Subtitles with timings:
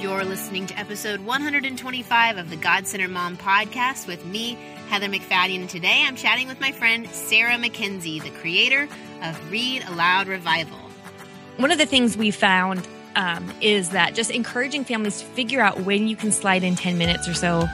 [0.00, 4.56] You're listening to episode 125 of the God Centered Mom podcast with me,
[4.88, 5.60] Heather MacFadyen.
[5.60, 8.88] And today I'm chatting with my friend Sarah Mackenzie, the creator
[9.22, 10.78] of Read Aloud Revival.
[11.58, 15.80] One of the things we found um, is that just encouraging families to figure out
[15.80, 17.68] when you can slide in 10 minutes or so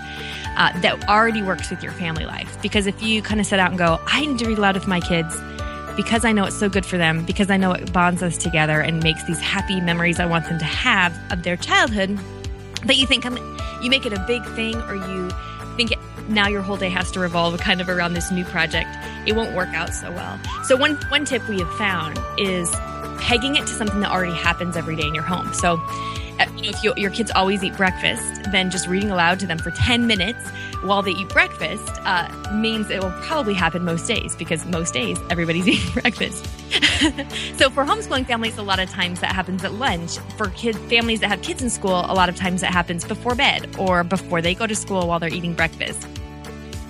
[0.56, 2.60] uh, that already works with your family life.
[2.60, 4.88] Because if you kind of set out and go, I need to read aloud with
[4.88, 5.40] my kids
[5.96, 8.80] because I know it's so good for them, because I know it bonds us together
[8.80, 12.18] and makes these happy memories I want them to have of their childhood,
[12.84, 13.36] but you think um,
[13.82, 15.30] you make it a big thing or you
[15.76, 15.92] think
[16.28, 18.88] now your whole day has to revolve kind of around this new project,
[19.26, 20.38] it won't work out so well.
[20.64, 22.70] So one one tip we have found is
[23.18, 25.52] pegging it to something that already happens every day in your home.
[25.54, 25.80] So
[26.38, 29.46] uh, you know, if you, your kids always eat breakfast, then just reading aloud to
[29.46, 30.44] them for 10 minutes
[30.82, 35.18] while they eat breakfast uh, means it will probably happen most days because most days
[35.30, 36.44] everybody's eating breakfast.
[37.56, 40.18] so for homeschooling families, a lot of times that happens at lunch.
[40.36, 43.34] For kid families that have kids in school, a lot of times that happens before
[43.34, 46.06] bed or before they go to school while they're eating breakfast.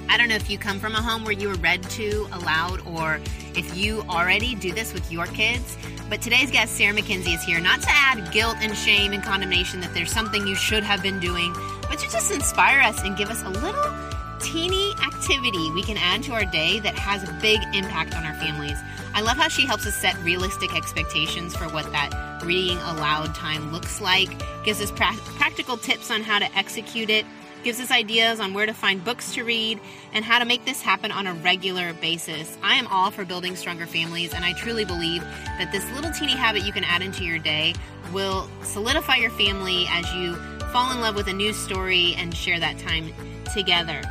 [0.09, 2.81] I don't know if you come from a home where you were read to aloud
[2.87, 3.21] or
[3.55, 5.77] if you already do this with your kids.
[6.09, 9.81] But today's guest, Sarah Mackenzie, is here not to add guilt and shame and condemnation
[9.81, 11.53] that there's something you should have been doing,
[11.89, 13.93] but to just inspire us and give us a little
[14.39, 18.35] teeny activity we can add to our day that has a big impact on our
[18.35, 18.79] families.
[19.15, 23.73] I love how she helps us set realistic expectations for what that reading aloud time
[23.73, 24.31] looks like,
[24.63, 27.27] gives us pra- practical tips on how to execute it,
[27.65, 29.81] gives us ideas on where to find books to read,
[30.13, 32.57] and how to make this happen on a regular basis.
[32.63, 36.33] I am all for building stronger families, and I truly believe that this little teeny
[36.33, 37.75] habit you can add into your day
[38.13, 40.37] will solidify your family as you
[40.73, 43.13] fall in love with a new story and share that time
[43.55, 44.03] together.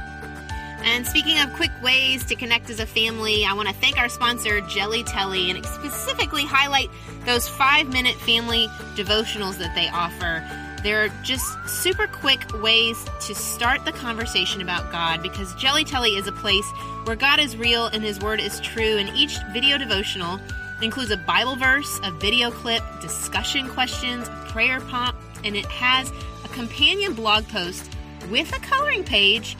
[0.83, 4.07] And speaking of quick ways to connect as a family, I want to thank our
[4.07, 6.89] sponsor, Jelly Telly, and specifically highlight
[7.25, 10.47] those five minute family devotionals that they offer.
[10.85, 16.27] They're just super quick ways to start the conversation about God because Jelly Telly is
[16.27, 16.69] a place
[17.05, 18.97] where God is real and His Word is true.
[18.97, 20.39] And each video devotional
[20.83, 26.11] includes a Bible verse, a video clip, discussion questions, a prayer prompt, and it has
[26.43, 27.91] a companion blog post
[28.29, 29.57] with a coloring page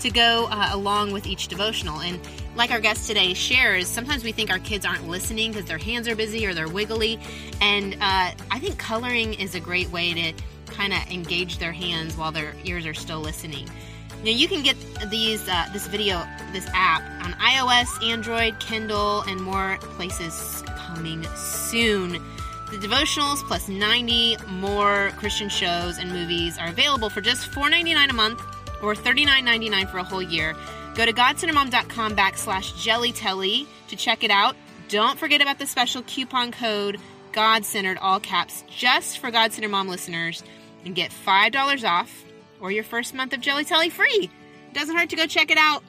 [0.00, 2.00] to go uh, along with each devotional.
[2.00, 2.18] And
[2.56, 6.08] like our guest today shares, sometimes we think our kids aren't listening because their hands
[6.08, 7.20] are busy or they're wiggly.
[7.60, 10.32] And uh, I think coloring is a great way to
[10.76, 13.68] kind of engage their hands while their ears are still listening.
[14.24, 14.76] Now you can get
[15.10, 22.12] these uh, this video this app on iOS, Android, Kindle, and more places coming soon.
[22.70, 28.12] The devotionals plus 90 more Christian shows and movies are available for just $4.99 a
[28.14, 28.40] month
[28.82, 30.56] or $39.99 for a whole year.
[30.94, 34.56] Go to godcentermom.com backslash jellytelly to check it out.
[34.88, 36.98] Don't forget about the special coupon code
[37.32, 40.44] God-centered, all caps, just for God-centered mom listeners,
[40.84, 42.24] and get $5 off
[42.60, 44.30] or your first month of Jelly Telly free.
[44.72, 45.82] Doesn't hurt to go check it out.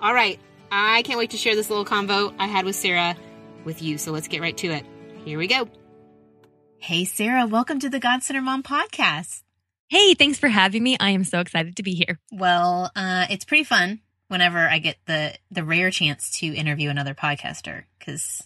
[0.00, 0.38] All right,
[0.70, 3.16] I can't wait to share this little convo I had with Sarah
[3.64, 4.84] with you, so let's get right to it.
[5.24, 5.68] Here we go.
[6.78, 9.42] Hey, Sarah, welcome to the God-centered Mom podcast.
[9.88, 10.96] Hey, thanks for having me.
[10.98, 12.18] I am so excited to be here.
[12.32, 17.14] Well, uh, it's pretty fun whenever I get the the rare chance to interview another
[17.14, 18.42] podcaster because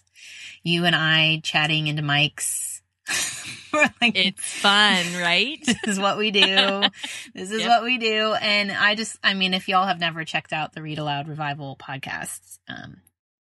[0.63, 2.70] you and I chatting into mics.
[3.73, 5.59] like, it's fun, right?
[5.65, 6.83] this is what we do.
[7.35, 7.69] This is yep.
[7.69, 8.35] what we do.
[8.35, 11.77] And I just, I mean, if y'all have never checked out the Read Aloud Revival
[11.77, 12.97] podcasts, um,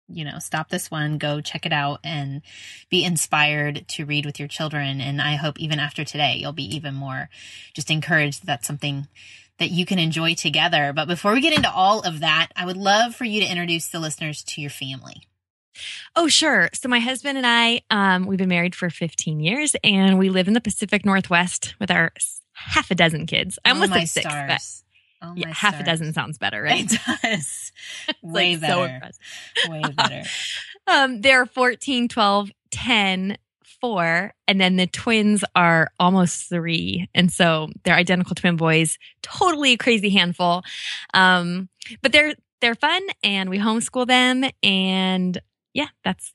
[0.08, 2.42] you know, stop this one, go check it out and
[2.90, 5.00] be inspired to read with your children.
[5.00, 7.28] And I hope even after today, you'll be even more
[7.74, 9.06] just encouraged that that's something
[9.58, 10.92] that you can enjoy together.
[10.94, 13.88] But before we get into all of that, I would love for you to introduce
[13.88, 15.22] the listeners to your family.
[16.16, 16.70] Oh, sure.
[16.72, 20.48] So my husband and I, um, we've been married for 15 years and we live
[20.48, 22.12] in the Pacific Northwest with our
[22.52, 23.58] half a dozen kids.
[23.64, 24.48] I almost oh said six, stars.
[24.48, 24.84] but
[25.26, 26.84] Oh yeah, half a dozen sounds better, right?
[26.92, 27.72] It does.
[28.22, 29.10] Way like better.
[29.56, 30.22] So Way better.
[30.86, 33.38] um, they're 14, 12, 10,
[33.80, 37.08] 4, and then the twins are almost three.
[37.14, 40.62] And so they're identical twin boys, totally a crazy handful.
[41.14, 41.68] Um,
[42.02, 45.38] but they're they're fun and we homeschool them and
[45.74, 46.32] yeah, that's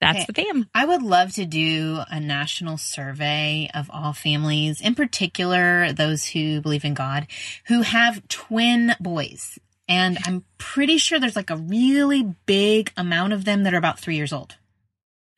[0.00, 0.44] that's okay.
[0.44, 0.68] the fam.
[0.74, 6.60] I would love to do a national survey of all families, in particular those who
[6.60, 7.26] believe in God,
[7.66, 9.58] who have twin boys.
[9.88, 13.98] And I'm pretty sure there's like a really big amount of them that are about
[13.98, 14.56] three years old.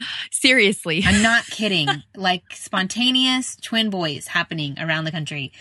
[0.31, 1.03] Seriously.
[1.07, 1.89] I'm not kidding.
[2.15, 5.53] like spontaneous twin boys happening around the country.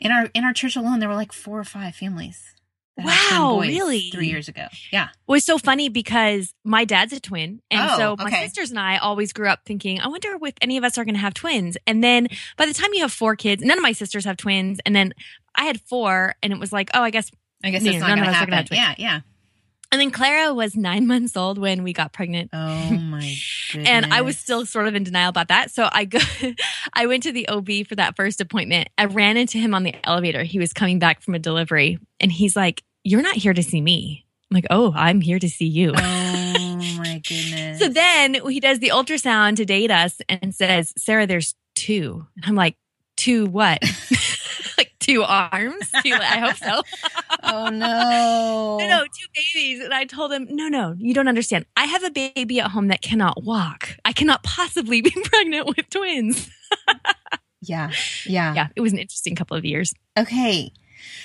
[0.00, 2.51] In our in our church alone, there were like four or five families.
[2.96, 4.10] That had twin Wow, really?
[4.10, 4.66] Three years ago.
[4.92, 5.04] Yeah.
[5.08, 7.60] It was so funny because my dad's a twin.
[7.70, 8.44] And Oh, so my okay.
[8.44, 11.14] sisters and I always grew up thinking, I wonder if any of us are going
[11.14, 11.76] to have twins.
[11.86, 14.78] And then by the time you have four kids, none of my sisters have twins.
[14.84, 15.14] And then
[15.54, 17.30] I had four, and it was like, oh, I guess.
[17.64, 18.52] I guess none of to us are gonna happen.
[18.54, 19.20] have Yeah, yeah.
[19.92, 22.50] And then Clara was nine months old when we got pregnant.
[22.52, 22.58] Oh
[22.90, 23.34] my
[23.70, 23.88] goodness.
[23.88, 25.70] And I was still sort of in denial about that.
[25.70, 26.18] So I go,
[26.94, 28.88] I went to the OB for that first appointment.
[28.96, 30.42] I ran into him on the elevator.
[30.42, 33.80] He was coming back from a delivery and he's like, You're not here to see
[33.80, 34.24] me.
[34.50, 35.92] I'm like, Oh, I'm here to see you.
[35.96, 37.78] Oh my goodness.
[37.78, 42.26] So then he does the ultrasound to date us and says, Sarah, there's two.
[42.36, 42.76] And I'm like,
[43.16, 43.82] two what?
[45.02, 45.90] Two arms?
[46.02, 46.82] Two, I hope so.
[47.42, 48.78] oh no.
[48.80, 49.80] No, no, two babies.
[49.84, 51.66] And I told him, no, no, you don't understand.
[51.76, 53.96] I have a baby at home that cannot walk.
[54.04, 56.50] I cannot possibly be pregnant with twins.
[57.62, 57.92] Yeah.
[58.26, 58.54] Yeah.
[58.54, 59.94] Yeah, it was an interesting couple of years.
[60.18, 60.72] Okay.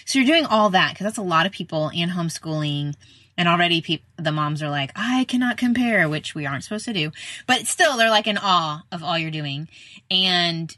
[0.06, 2.94] So you're doing all that because that's a lot of people and homeschooling.
[3.39, 6.94] And already peop the moms are like, I cannot compare, which we aren't supposed to
[6.94, 7.12] do.
[7.45, 9.68] But still, they're like in awe of all you're doing.
[10.09, 10.75] And,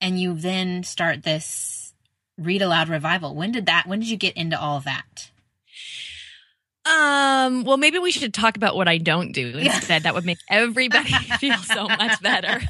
[0.00, 1.81] and you then start this
[2.38, 3.34] read aloud revival.
[3.34, 5.30] When did that, when did you get into all that?
[6.84, 10.02] Um, well, maybe we should talk about what I don't do instead.
[10.02, 12.60] That would make everybody feel so much better.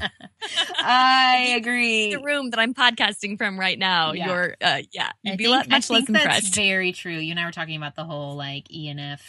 [0.77, 2.13] I agree.
[2.13, 4.27] The room that I'm podcasting from right now, Yeah.
[4.27, 6.55] you're uh, yeah you'd be think, much I less think that's impressed.
[6.55, 7.17] very true.
[7.17, 9.19] You and I were talking about the whole like ENF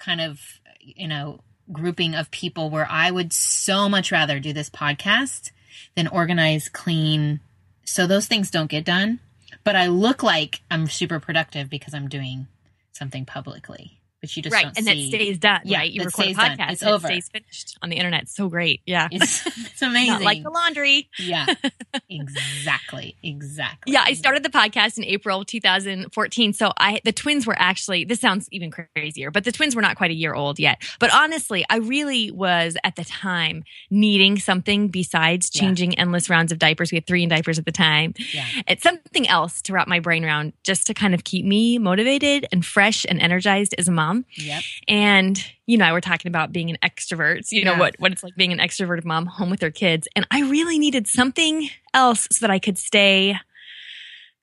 [0.00, 0.40] kind of,
[0.80, 1.38] you know,
[1.70, 5.52] grouping of people where I would so much rather do this podcast
[5.94, 7.38] than organize, clean.
[7.84, 9.20] So those things don't get done.
[9.64, 12.46] But I look like I'm super productive because I'm doing
[12.92, 13.98] something publicly.
[14.24, 15.10] But you just right, and see.
[15.10, 15.60] that stays done.
[15.64, 16.56] Yeah, right, you record a stays done.
[16.58, 17.06] podcast, It's and over.
[17.06, 18.22] It stays finished on the internet.
[18.22, 18.80] It's so great.
[18.86, 20.12] Yeah, It's, it's amazing.
[20.12, 21.08] not like the laundry.
[21.18, 21.46] yeah,
[22.08, 23.92] exactly, exactly.
[23.92, 26.52] Yeah, I started the podcast in April 2014.
[26.52, 29.96] So I the twins were actually this sounds even crazier, but the twins were not
[29.96, 30.82] quite a year old yet.
[30.98, 35.60] But honestly, I really was at the time needing something besides Yeah.
[35.62, 36.90] changing endless rounds of diapers.
[36.92, 38.14] We had three in diapers at the time.
[38.32, 38.46] Yeah.
[38.68, 42.46] It's something else to wrap my brain around just to kind of keep me motivated
[42.52, 44.13] and fresh and energized as a mom.
[44.36, 44.62] Yep.
[44.88, 47.46] And you know, we're talking about being an extrovert.
[47.46, 50.06] So you know what what it's like being an extroverted mom home with her kids.
[50.14, 53.36] And I really needed something else so that I could stay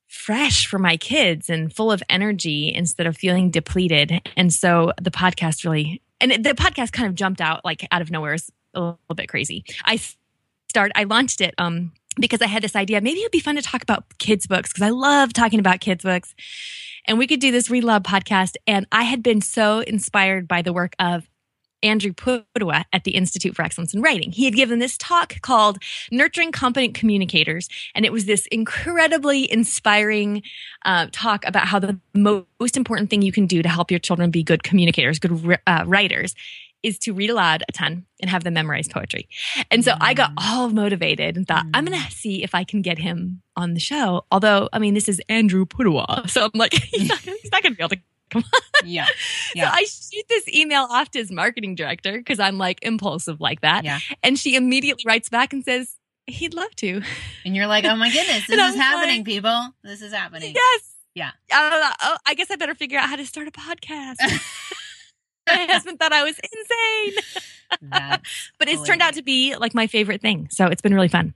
[0.08, 4.30] fresh for my kids and full of energy instead of feeling depleted.
[4.36, 8.12] And so the podcast really and the podcast kind of jumped out like out of
[8.12, 8.34] nowhere.
[8.34, 9.64] It's a little bit crazy.
[9.86, 10.00] I
[10.70, 13.62] start I launched it um because I had this idea maybe it'd be fun to
[13.62, 16.36] talk about kids books because I love talking about kids books.
[17.06, 18.56] And we could do this Read Love podcast.
[18.68, 21.28] And I had been so inspired by the work of
[21.84, 24.32] Andrew Pudewa at the Institute for Excellence in Writing.
[24.32, 25.80] He had given this talk called
[26.12, 27.70] Nurturing Competent Communicators.
[27.96, 30.44] And it was this incredibly inspiring
[30.86, 34.32] uh, talk about how the most important thing you can do to help your children
[34.32, 36.36] be good communicators, good uh, writers,
[36.84, 39.30] is to read aloud a ton and have them memorize poetry.
[39.70, 42.82] And so I got all motivated and thought, I'm going to see if I can
[42.82, 44.26] get him on the show.
[44.32, 46.30] Although, I mean, this is Andrew Pudewa.
[46.30, 48.62] So I'm like, he's not, he's not going to be able to come on.
[48.90, 49.06] Yeah.
[49.06, 49.12] so
[49.56, 49.70] Yeah.
[49.74, 53.84] I shoot this email off to his marketing director because I'm like impulsive like that.
[53.84, 54.00] Yeah.
[54.24, 55.96] And she immediately writes back and says,
[56.28, 57.02] he'd love to.
[57.46, 59.70] And you're like, oh my goodness, this is happening, like- people.
[59.84, 60.54] This is happening.
[60.56, 60.96] Yes.
[61.14, 61.32] Yeah.
[61.54, 64.16] Uh, oh, I guess I better figure out how to start a podcast.
[65.50, 67.90] my husband thought I was insane,
[68.58, 70.48] but it's turned out to be like my favorite thing.
[70.52, 71.34] So it's been really fun.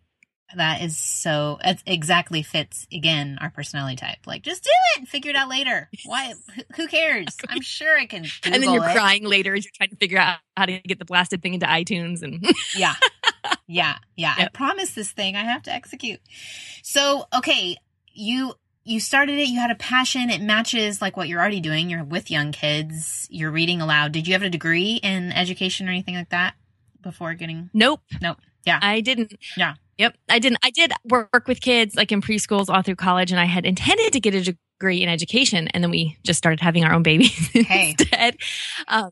[0.55, 4.19] That is so it exactly fits again our personality type.
[4.25, 5.89] Like, just do it figure it out later.
[6.05, 6.33] Why?
[6.75, 7.27] who- cares?
[7.49, 8.23] I'm sure I can.
[8.23, 8.93] Google and then you're it.
[8.95, 11.65] crying later as you're trying to figure out how to get the blasted thing into
[11.65, 12.21] iTunes.
[12.21, 12.45] And
[12.77, 12.93] Yeah,
[13.67, 14.35] yeah, yeah.
[14.37, 14.53] I Yep.
[14.53, 15.35] promise this thing.
[15.35, 16.19] I have to execute.
[16.83, 17.77] So, okay,
[18.13, 18.53] you
[18.83, 19.47] you started it.
[19.49, 20.29] You had a passion.
[20.29, 21.89] It matches like what you're already doing.
[21.89, 23.27] You're with young kids.
[23.31, 24.11] You're reading aloud.
[24.11, 26.53] Did you have a degree in education or anything like that
[27.01, 27.71] before getting?
[27.73, 28.01] nope.
[28.21, 28.37] Nope.
[28.63, 28.77] Yeah.
[28.81, 29.33] I didn't.
[29.57, 29.73] Yeah.
[29.97, 30.17] Yep.
[30.29, 30.59] I didn't.
[30.63, 34.13] I did work with kids like in preschools all through college, and I had intended
[34.13, 37.31] to get a degree in education, and then we just started having our own babies
[37.53, 37.95] Hey.
[37.97, 38.37] instead.
[38.87, 39.11] Um,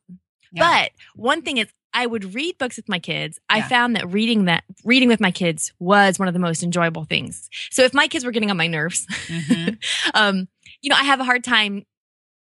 [0.51, 0.83] Yeah.
[0.83, 3.39] But one thing is, I would read books with my kids.
[3.49, 3.67] I Yeah.
[3.69, 7.49] found that reading that reading with my kids was one of the most enjoyable things.
[7.71, 9.77] So if my kids were getting on my nerves, Mhm.
[10.13, 10.47] um,
[10.81, 11.85] you know, I have a hard time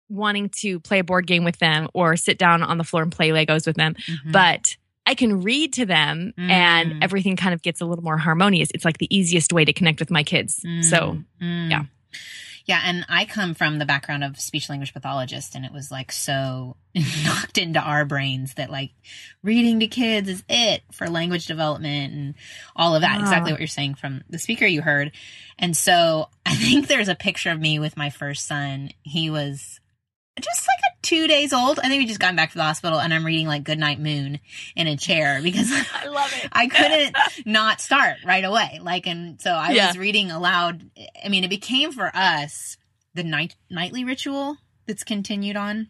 [0.09, 3.11] wanting to play a board game with them or sit down on the floor and
[3.11, 4.31] play Legos with them Mhm.
[4.31, 4.75] but
[5.11, 6.49] I can read to them Mm.
[6.49, 8.69] and everything kind of gets a little more harmonious.
[8.73, 10.55] It's like the easiest way to connect with my kids.
[10.89, 11.69] So, Mm.
[11.69, 11.83] yeah.
[12.65, 16.11] Yeah, and I come from the background of speech language pathologist, and it was like
[16.11, 16.77] so
[17.25, 18.91] knocked into our brains that like
[19.43, 22.35] reading to kids is it for language development and
[22.75, 23.17] all of that.
[23.19, 23.21] Ah.
[23.21, 25.11] Exactly what you're saying from the speaker you heard.
[25.59, 28.91] And so I think there's a picture of me with my first son.
[29.03, 29.79] He was
[30.39, 31.79] just like a two days old.
[31.79, 34.39] I think we just gotten back from the hospital and I'm reading like Goodnight Moon
[34.75, 36.49] in a chair because I love it.
[36.51, 37.15] I couldn't
[37.45, 38.79] not start right away.
[38.81, 39.87] Like, and so I Yeah.
[39.87, 40.83] was reading aloud.
[41.23, 42.77] I mean, it became for us
[43.13, 45.87] the night nightly ritual that's continued on.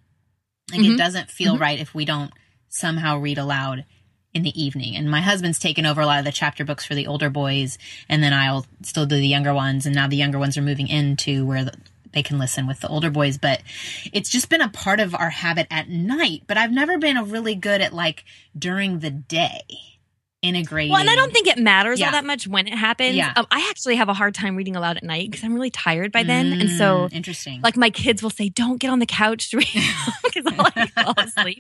[0.72, 0.94] Like, Mhm.
[0.94, 2.32] it doesn't feel right if we don't
[2.70, 3.84] somehow read aloud
[4.34, 4.96] in the evening.
[4.96, 7.78] And my husband's taken over a lot of the chapter books for the older boys,
[8.08, 9.86] and then I'll still do the younger ones.
[9.86, 11.74] And now the younger ones are moving into where the,
[12.14, 13.38] they can listen with the older boys.
[13.38, 13.62] But
[14.12, 16.44] it's just been a part of our habit at night.
[16.48, 18.26] But I've never been really good at like
[18.58, 19.62] during the day
[20.42, 20.92] integrating.
[20.92, 22.08] Well, and I don't think it matters Yeah.
[22.08, 23.16] all that much when it happens.
[23.16, 23.32] Yeah.
[23.36, 26.12] Um, I actually have a hard time reading aloud at night because I'm really tired
[26.12, 26.54] by then.
[26.54, 27.62] And so, Mm, interesting.
[27.62, 29.68] like, my kids will say, don't get on the couch to read
[30.24, 31.60] because I'll like, fall asleep.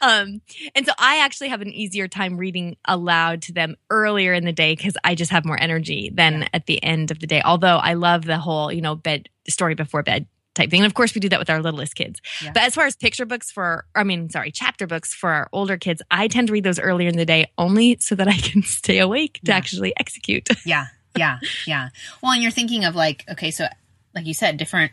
[0.00, 0.40] Um,
[0.74, 4.52] and so I actually have an easier time reading aloud to them earlier in the
[4.52, 6.48] day because I just have more energy than Yeah.
[6.54, 7.42] at the end of the day.
[7.44, 10.80] Although I love the whole, you know, bed story before bed type thing.
[10.80, 12.20] And of course, we do that with our littlest kids.
[12.42, 12.50] Yeah.
[12.52, 15.76] But as far as picture books for, I mean, sorry, chapter books for our older
[15.76, 18.62] kids, I tend to read those earlier in the day only so that I can
[18.64, 19.56] stay awake to Yeah.
[19.56, 20.48] actually execute.
[20.66, 20.86] Yeah,
[21.16, 21.90] yeah, yeah.
[22.22, 23.66] Well, and you're thinking of like, okay, so
[24.14, 24.90] like you said, different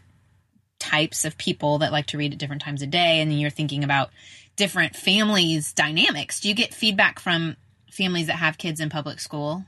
[0.80, 3.50] types of people that like to read at different times of day, and then you're
[3.50, 4.10] thinking about
[4.56, 6.40] different families' dynamics.
[6.42, 7.56] Do you get feedback from
[7.92, 9.66] families that have kids in public school?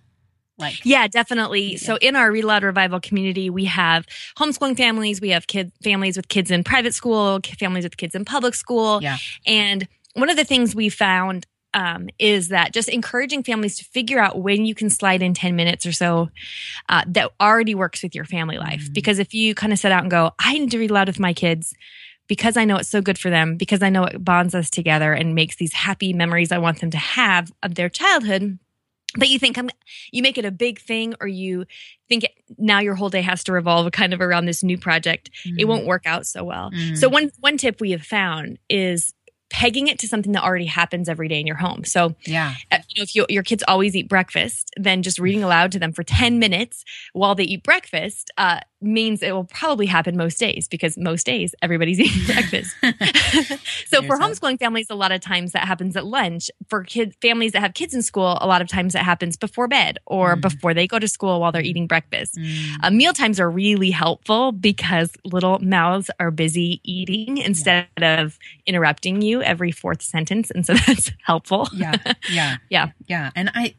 [0.58, 1.74] Like, Yeah, definitely.
[1.74, 1.78] Yeah.
[1.78, 4.06] So in our Read Aloud Revival community, we have
[4.38, 8.26] homeschooling families, we have kid families with kids in private school, families with kids in
[8.26, 9.02] public school.
[9.02, 9.18] Yeah.
[9.46, 14.18] And one of the things we found um, is that just encouraging families to figure
[14.18, 16.30] out when you can slide in 10 minutes or so
[16.88, 18.88] uh, that already works with your family life.
[18.90, 18.94] Mhm.
[18.94, 21.20] Because if you kind of set out and go, I need to read aloud with
[21.20, 21.76] my kids
[22.28, 25.12] because I know it's so good for them, because I know it bonds us together
[25.14, 28.58] and makes these happy memories I want them to have of their childhood.
[29.18, 29.70] But you think I'm,
[30.12, 31.66] you make it a big thing, or you
[32.08, 35.32] think it, now your whole day has to revolve kind of around this new project.
[35.58, 36.70] It won't work out so well.
[36.72, 36.98] Mm.
[36.98, 39.15] So one one tip we have found is
[39.56, 41.86] pegging it to something that already happens every day in your home.
[41.86, 45.44] So yeah, uh, you know, if you, your kids always eat breakfast, then just reading
[45.44, 46.84] aloud to them for 10 minutes
[47.14, 51.56] while they eat breakfast uh, means it will probably happen most days because most days
[51.62, 52.76] everybody's eating breakfast.
[53.88, 56.52] so for There's homeschooling families, a lot of times that happens at lunch.
[56.68, 59.70] For kid families that have kids in school, a lot of times it happens before
[59.70, 60.42] bed or Mm.
[60.42, 62.36] before they go to school while they're eating breakfast.
[62.36, 62.84] Mm.
[62.84, 69.22] Uh, meal times are really helpful because little mouths are busy eating instead of interrupting
[69.22, 70.52] you every fourth sentence.
[70.52, 71.68] And so that's helpful.
[71.74, 71.96] yeah,
[72.30, 72.88] yeah, Yeah.
[73.08, 73.32] yeah.
[73.36, 73.76] And I,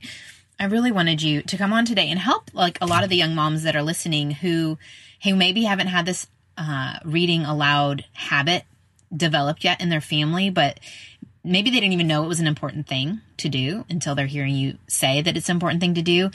[0.58, 3.16] I really wanted you to come on today and help like a lot of the
[3.16, 4.78] young moms that are listening who,
[5.24, 8.64] who maybe haven't had this uh, reading aloud habit
[9.14, 10.80] developed yet in their family, but
[11.46, 14.54] maybe they didn't even know it was an important thing to do until they're hearing
[14.54, 16.30] you say that it's an important thing to do.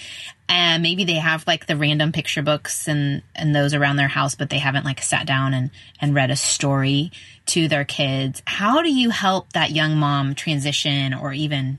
[0.48, 4.36] And maybe they have like the random picture books and, and those around their house,
[4.36, 7.12] but they haven't like sat down and, and read a story
[7.48, 8.41] to their kids.
[8.46, 11.77] How do you help that young mom transition or even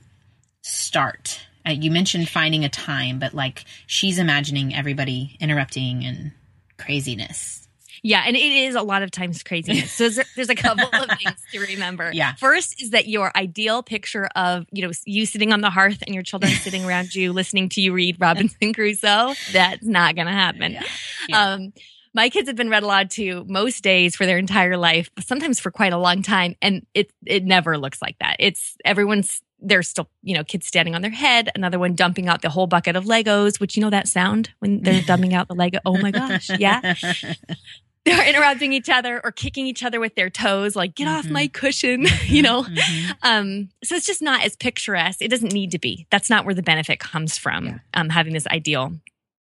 [0.61, 1.41] start?
[1.65, 6.31] Uh, you mentioned finding a time, but like she's imagining everybody interrupting and
[6.77, 7.62] craziness.
[8.03, 9.91] Yeah, and it is a lot of times craziness.
[9.93, 12.11] So there's, there's a couple of things to remember.
[12.13, 12.35] Yeah.
[12.35, 16.13] First is that your ideal picture of, you know, you sitting on the hearth and
[16.13, 20.33] your children sitting around you listening to you read Robinson Crusoe, that's not going to
[20.33, 20.73] happen.
[20.73, 20.83] Yeah.
[21.29, 21.53] Yeah.
[21.53, 21.73] Um,
[22.13, 25.59] my kids have been read aloud to most days for their entire life, but sometimes
[25.59, 28.35] for quite a long time, and it it never looks like that.
[28.39, 32.41] It's everyone's there's still you know kids standing on their head, another one dumping out
[32.41, 35.55] the whole bucket of Legos, which you know that sound when they're dumping out the
[35.55, 35.79] Lego.
[35.85, 36.93] Oh my gosh, yeah,
[38.05, 41.31] they're interrupting each other or kicking each other with their toes, like get off Mhm.
[41.31, 42.63] my cushion, you know.
[42.63, 43.15] Mhm.
[43.23, 45.21] Um, so it's just not as picturesque.
[45.21, 46.05] It doesn't need to be.
[46.11, 47.65] That's not where the benefit comes from.
[47.65, 47.77] Yeah.
[47.93, 48.93] Um, having this ideal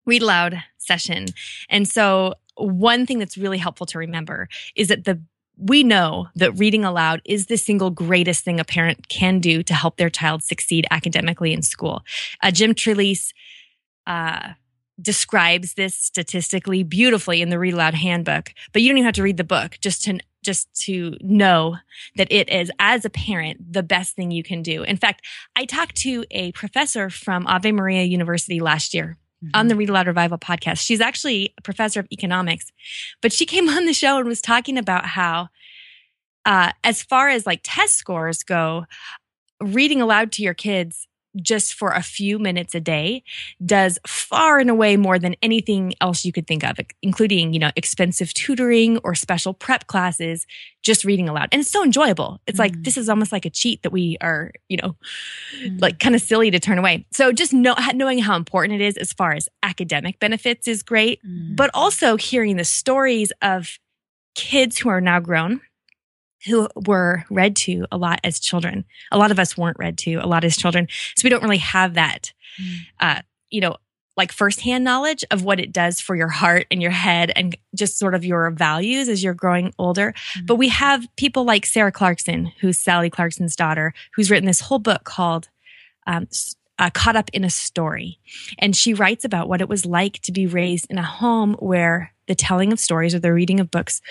[0.06, 1.28] read aloud session.
[1.70, 5.22] And so one thing that's really helpful to remember is that the
[5.56, 9.74] we know that reading aloud is the single greatest thing a parent can do to
[9.76, 12.02] help their child succeed academically in school.
[12.42, 13.34] Uh, Jim Trelease
[14.08, 14.54] uh,
[15.02, 19.24] describes this statistically beautifully in the Read Aloud Handbook, but you don't even have to
[19.24, 21.78] read the book just to just to know
[22.18, 24.84] that it is, as a parent, the best thing you can do.
[24.84, 29.18] In fact, I talked to a professor from Ave Maria University last year
[29.54, 30.80] on the Read Aloud Revival podcast.
[30.80, 32.72] She's actually a professor of economics,
[33.22, 35.50] but she came on the show and was talking about how,
[36.46, 38.86] uh, as far as like test scores go,
[39.62, 41.08] reading aloud to your kids
[41.42, 43.24] just for a few minutes a day
[43.66, 47.72] does far and away more than anything else you could think of, including, you know,
[47.76, 50.46] expensive tutoring or special prep classes,
[50.84, 51.50] just reading aloud.
[51.52, 52.40] And it's so enjoyable.
[52.46, 52.84] It's like, Mhm.
[52.84, 54.96] this is almost like a cheat that we are, you know,
[55.64, 55.82] Mhm.
[55.82, 57.06] like kind of silly to turn away.
[57.12, 61.20] So just know, knowing how important it is as far as academic benefits is great,
[61.26, 61.56] Mm.
[61.56, 63.80] but also hearing the stories of
[64.36, 65.62] kids who are now grown
[66.46, 68.86] who were read to a lot as children.
[69.12, 70.88] A lot of us weren't read to a lot as children.
[71.16, 72.34] So we don't really have that,
[73.00, 73.78] uh, you know,
[74.16, 77.98] like firsthand knowledge of what it does for your heart and your head and just
[77.98, 80.14] sort of your values as you're growing older.
[80.14, 80.46] Mm-hmm.
[80.46, 84.80] But we have people like Sarah Clarkson, who's Sally Clarkson's daughter, who's written this whole
[84.80, 85.50] book called
[86.06, 86.28] um,
[86.78, 88.20] uh, Caught Up in a Story.
[88.60, 92.14] And she writes about what it was like to be raised in a home where
[92.28, 94.02] the telling of stories or the reading of books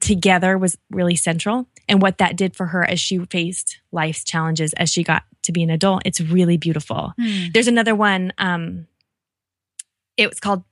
[0.00, 4.72] together was really central and what that did for her as she faced life's challenges
[4.74, 6.02] as she got to be an adult.
[6.06, 7.12] It's really beautiful.
[7.20, 7.48] Hmm.
[7.52, 8.32] There's another one.
[8.38, 8.86] Um,
[10.16, 10.62] it was called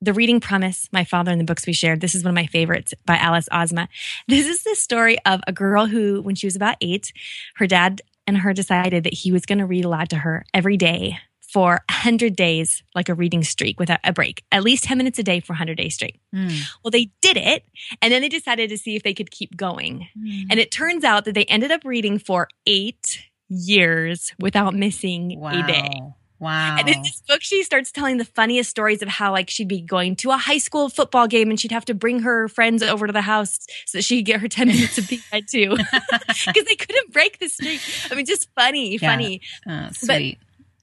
[0.00, 2.00] The Reading Promise My Father and the Books We Shared.
[2.00, 3.88] This is one of my favorites by Alice Ozma.
[4.28, 7.12] This is the story of a girl who, when she was about eight,
[7.56, 10.78] her dad and her decided that he was going to read aloud to her every
[10.78, 11.18] day
[11.52, 15.22] for 100 days, like a reading streak without a break, at least 10 minutes a
[15.22, 16.18] day for 100 days straight.
[16.32, 16.48] Hmm.
[16.82, 17.64] Well, they did it.
[18.00, 20.08] And then they decided to see if they could keep going.
[20.18, 20.50] Hmm.
[20.50, 25.62] And it turns out that they ended up reading for eight years without missing wow.
[25.62, 26.00] a day.
[26.42, 26.76] Wow.
[26.76, 29.80] And in this book, she starts telling the funniest stories of how, like, she'd be
[29.80, 33.06] going to a high school football game and she'd have to bring her friends over
[33.06, 35.76] to the house so that she could get her 10 minutes of being read to
[35.76, 37.80] because they couldn't break the streak.
[38.10, 39.08] I mean, just funny, Yeah.
[39.08, 39.40] funny.
[39.68, 40.38] Oh, sweet.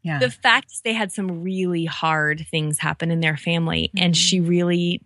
[0.10, 0.20] Yeah.
[0.20, 4.18] The fact is, they had some really hard things happen in their family, and Mhm.
[4.18, 5.02] she really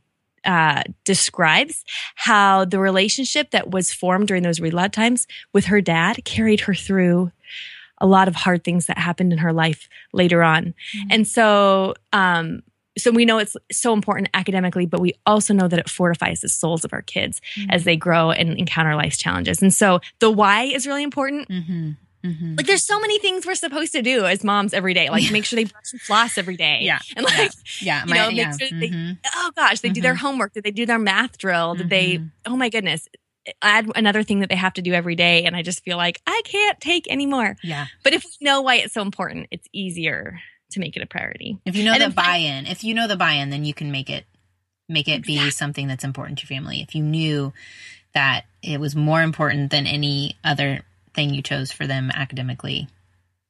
[0.45, 6.19] uh, describes how the relationship that was formed during those aloud times with her dad
[6.25, 7.31] carried her through
[7.99, 10.73] a lot of hard things that happened in her life later on.
[10.97, 11.07] Mhm.
[11.11, 12.61] And so, um,
[12.97, 16.49] so we know it's so important academically, but we also know that it fortifies the
[16.49, 17.71] souls of our kids Mm-hmm.
[17.71, 19.61] as they grow and encounter life's challenges.
[19.61, 21.47] And so the why is really important.
[21.47, 21.91] Mm-hmm.
[22.23, 22.55] Mm-hmm.
[22.55, 25.09] Like there's so many things we're supposed to do as moms every day.
[25.09, 26.79] Like make sure they brush and floss every day.
[26.81, 26.99] Yeah.
[27.17, 27.51] And like,
[27.81, 28.05] yeah.
[28.05, 30.53] you know, make sure that they- oh gosh, they do their homework.
[30.53, 31.75] Did they do their math drill?
[31.75, 32.31] Did they, Mhm.
[32.45, 33.07] oh my goodness,
[33.61, 35.43] add another thing that they have to do every day.
[35.43, 37.57] And I just feel like I can't take anymore.
[37.61, 37.87] Yeah.
[38.03, 40.39] But if we know why it's so important, it's easier
[40.71, 41.57] to make it a priority.
[41.65, 44.09] If you know And the buy-in, if you know the buy-in, then you can make
[44.09, 44.25] it
[44.89, 46.81] make it be something that's important to your family.
[46.81, 47.53] If you knew
[48.13, 52.87] that it was more important than any other thing you chose for them academically,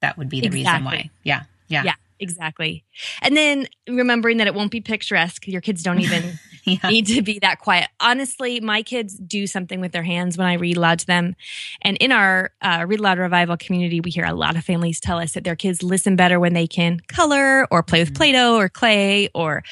[0.02, 1.10] that would be the reason why.
[1.24, 1.44] Yeah.
[1.68, 1.84] Yeah.
[1.86, 1.96] Yeah.
[2.20, 2.86] Exactly.
[3.22, 5.46] And then remembering that it won't be picturesque.
[5.48, 6.88] Your kids don't even Yeah.
[6.88, 7.90] need to be that quiet.
[8.00, 11.36] Honestly, my kids do something with their hands when I read aloud to them.
[11.82, 15.18] And in our uh, Read Aloud Revival community, we hear a lot of families tell
[15.20, 18.16] us that their kids listen better when they can color or play with Mhm.
[18.16, 19.64] Play Doh or clay or,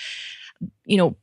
[0.86, 1.16] you know,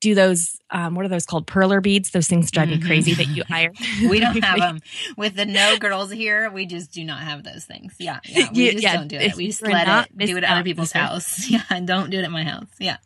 [0.00, 1.46] do those, um, what are those called?
[1.46, 2.10] Perler beads?
[2.10, 2.80] Those things drive Mhm.
[2.80, 3.70] me crazy that you hire.
[4.08, 4.80] we don't have them
[5.16, 6.50] with the no girls here.
[6.50, 7.94] We just do not have those things.
[7.98, 9.36] Yeah, yeah we You- just yeah, don't do it.
[9.36, 11.46] We just let it do it at other people's house.
[11.50, 12.66] Yeah, and don't do it at my house.
[12.78, 12.96] Yeah,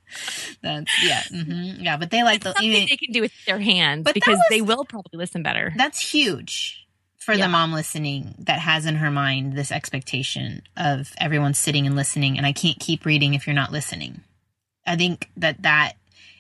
[0.63, 1.97] that's yeah, hmm yeah.
[1.97, 4.63] But they like the something even- they can do with their hands because was- they
[4.63, 5.73] will probably listen better.
[5.77, 6.87] that's huge
[7.19, 7.47] for Yeah.
[7.47, 12.37] the mom listening that has in her mind this expectation of everyone sitting and listening,
[12.37, 14.21] and I can't keep reading if you're not listening.
[14.87, 15.95] I think that that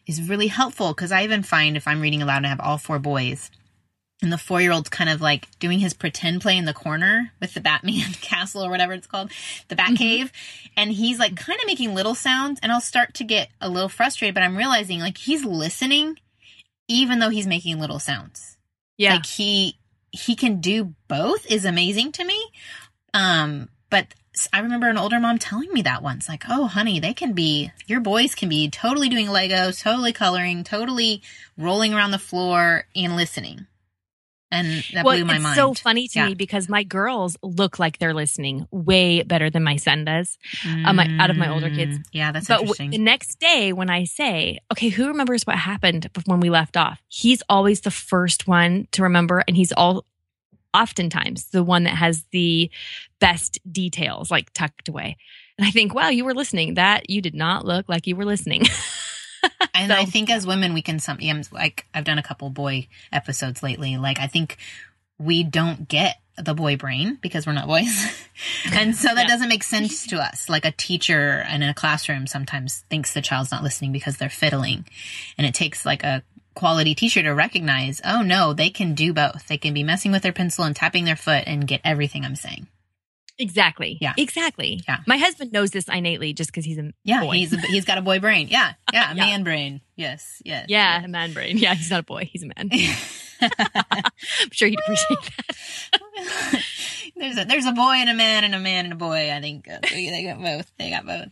[0.07, 2.79] is really helpful because I even find if I'm reading aloud and I have all
[2.79, 3.51] four boys,
[4.23, 7.33] and the four year old's kind of like doing his pretend play in the corner
[7.40, 9.31] with the Batman castle or whatever it's called,
[9.69, 9.95] the Mm-hmm.
[9.95, 10.31] Batcave.
[10.77, 13.88] And he's like kind of making little sounds, and I'll start to get a little
[13.88, 16.19] frustrated, but I'm realizing like he's listening
[16.88, 18.57] even though he's making little sounds.
[18.99, 19.14] yeah.
[19.14, 19.79] Like he
[20.11, 22.40] he can do both is amazing to me.
[23.12, 24.07] Um, but
[24.53, 27.70] I remember an older mom telling me that once, like, "Oh, honey, they can be
[27.87, 31.23] your boys can be totally doing Legos, totally coloring, totally
[31.57, 33.66] rolling around the floor and listening."
[34.51, 35.37] And that well, blew my mind.
[35.38, 35.57] it's mind.
[35.57, 36.27] so funny to Yeah.
[36.29, 40.38] me because my girls look like they're listening way better than my son does.
[40.85, 41.99] uh, my- out of my older kids.
[41.99, 45.57] Mm, Yeah, that's but w- the next day, when I say, "Okay, who remembers what
[45.57, 50.05] happened when we left off?" He's always the first one to remember, and he's all
[50.75, 52.71] oftentimes the one that has the
[53.21, 55.17] best details, like tucked away.
[55.57, 56.75] And I think, wow, you were listening.
[56.75, 58.63] That you did not look like you were listening.
[59.75, 62.89] And So- I think as women, we can sometimes like I've done a couple boy
[63.13, 63.97] episodes lately.
[63.99, 64.57] Like I think
[65.19, 68.27] we don't get the boy brain because we're not boys,
[68.73, 69.27] and so that Yeah.
[69.29, 70.49] doesn't make sense to us.
[70.49, 74.31] Like a teacher and in a classroom sometimes thinks the child's not listening because they're
[74.31, 74.87] fiddling,
[75.37, 76.23] and it takes like a
[76.55, 79.47] quality teacher to recognize, oh no, they can do both.
[79.49, 82.37] They can be messing with their pencil and tapping their foot and get everything I'm
[82.37, 82.67] saying.
[83.38, 83.99] exactly.
[84.01, 84.14] Yeah.
[84.17, 84.81] Exactly.
[84.87, 84.99] Yeah.
[85.07, 87.33] My husband knows this innately just because he's a Yeah, boy.
[87.35, 88.47] he's a, he's got a boy brain.
[88.49, 89.25] Yeah, yeah, a Yeah.
[89.27, 89.81] man brain.
[89.97, 90.67] Yes, yes.
[90.69, 91.59] yeah, a man brain.
[91.59, 92.29] Yeah, he's not a boy.
[92.33, 92.71] He's a man.
[93.43, 96.62] I'm sure he'd appreciate that.
[97.16, 99.33] There's a there's a boy and a man and a man and a boy.
[99.33, 100.70] I think uh, they got both.
[100.79, 101.29] They got both.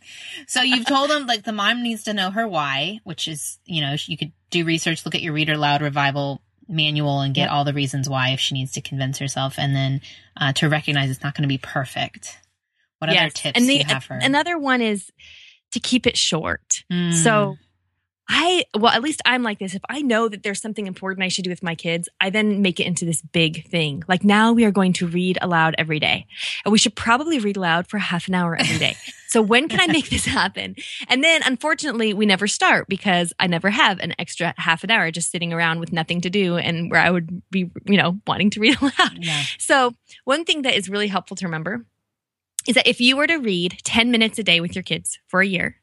[0.47, 3.81] So you've told them like the mom needs to know her why, which is you
[3.81, 7.65] know you could do research, look at your reader loud revival manual and get all
[7.65, 10.01] the reasons why if she needs to convince herself, and then
[10.37, 12.39] uh, to recognize it's not going to be perfect.
[12.99, 14.15] What other tips and do the, you have for?
[14.15, 15.11] Another one is
[15.73, 16.85] to keep it short.
[16.91, 17.13] Mm.
[17.13, 17.57] So
[18.29, 19.75] I, well, at least I'm like this.
[19.75, 22.63] If I know that there's something important I should do with my kids, I then
[22.63, 24.05] make it into this big thing.
[24.09, 26.27] Like now we are going to read aloud every day
[26.65, 28.97] and we should probably read aloud for half an hour every day.
[29.29, 30.77] so when can I make this happen?
[31.09, 35.11] And then unfortunately we never start because I never have an extra half an hour
[35.11, 38.51] just sitting around with nothing to do and where I would be, you know, wanting
[38.51, 39.19] to read aloud.
[39.19, 39.43] yeah.
[39.59, 41.85] So one thing that is really helpful to remember
[42.69, 45.41] is that if you were to read 10 minutes a day with your kids for
[45.41, 45.82] a year,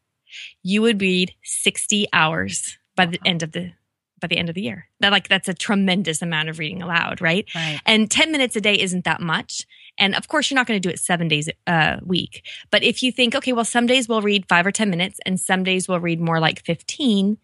[0.64, 3.72] you would read 60 hours by the end of the
[4.20, 4.88] by the end of the year.
[5.00, 7.48] That like that's a tremendous amount of reading aloud, right?
[7.56, 7.80] Right.
[7.86, 9.66] And 10 minutes a day isn't that much.
[9.98, 12.46] And of course, you're not going to do it seven days uh, a week.
[12.72, 15.40] But if you think, okay, well, some days we'll read five or 10 minutes and
[15.40, 17.38] some days we'll read more like 15.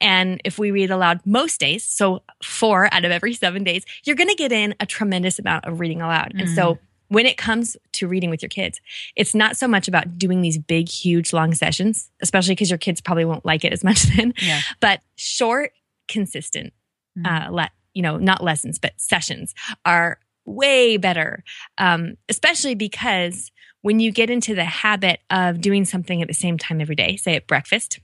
[0.00, 4.16] And if we read aloud most days, so four out of every seven days, you're
[4.16, 6.32] going to get in a tremendous amount of reading aloud.
[6.34, 6.84] And so mm-hmm.
[7.12, 8.80] When it comes to reading with your kids,
[9.16, 13.00] it's not so much about doing these big, huge, long sessions, especially because your kids
[13.00, 14.60] probably won't like it as much then, Yeah.
[14.80, 15.72] but short,
[16.08, 16.72] consistent,
[17.18, 17.26] Mhm.
[17.48, 21.44] uh, let, you know, not lessons, but sessions are way better.
[21.78, 23.50] Um, especially because
[23.82, 27.16] when you get into the habit of doing something at the same time every day,
[27.16, 27.98] say at breakfast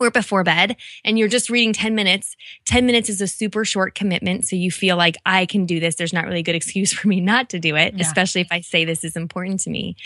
[0.00, 3.94] or before bed, and you're just reading 10 minutes, 10 minutes is a super short
[3.94, 4.44] commitment.
[4.46, 5.94] So you feel like I can do this.
[5.94, 8.02] There's not really a good excuse for me not to do it, Yeah.
[8.02, 9.96] especially if I say this is important to me.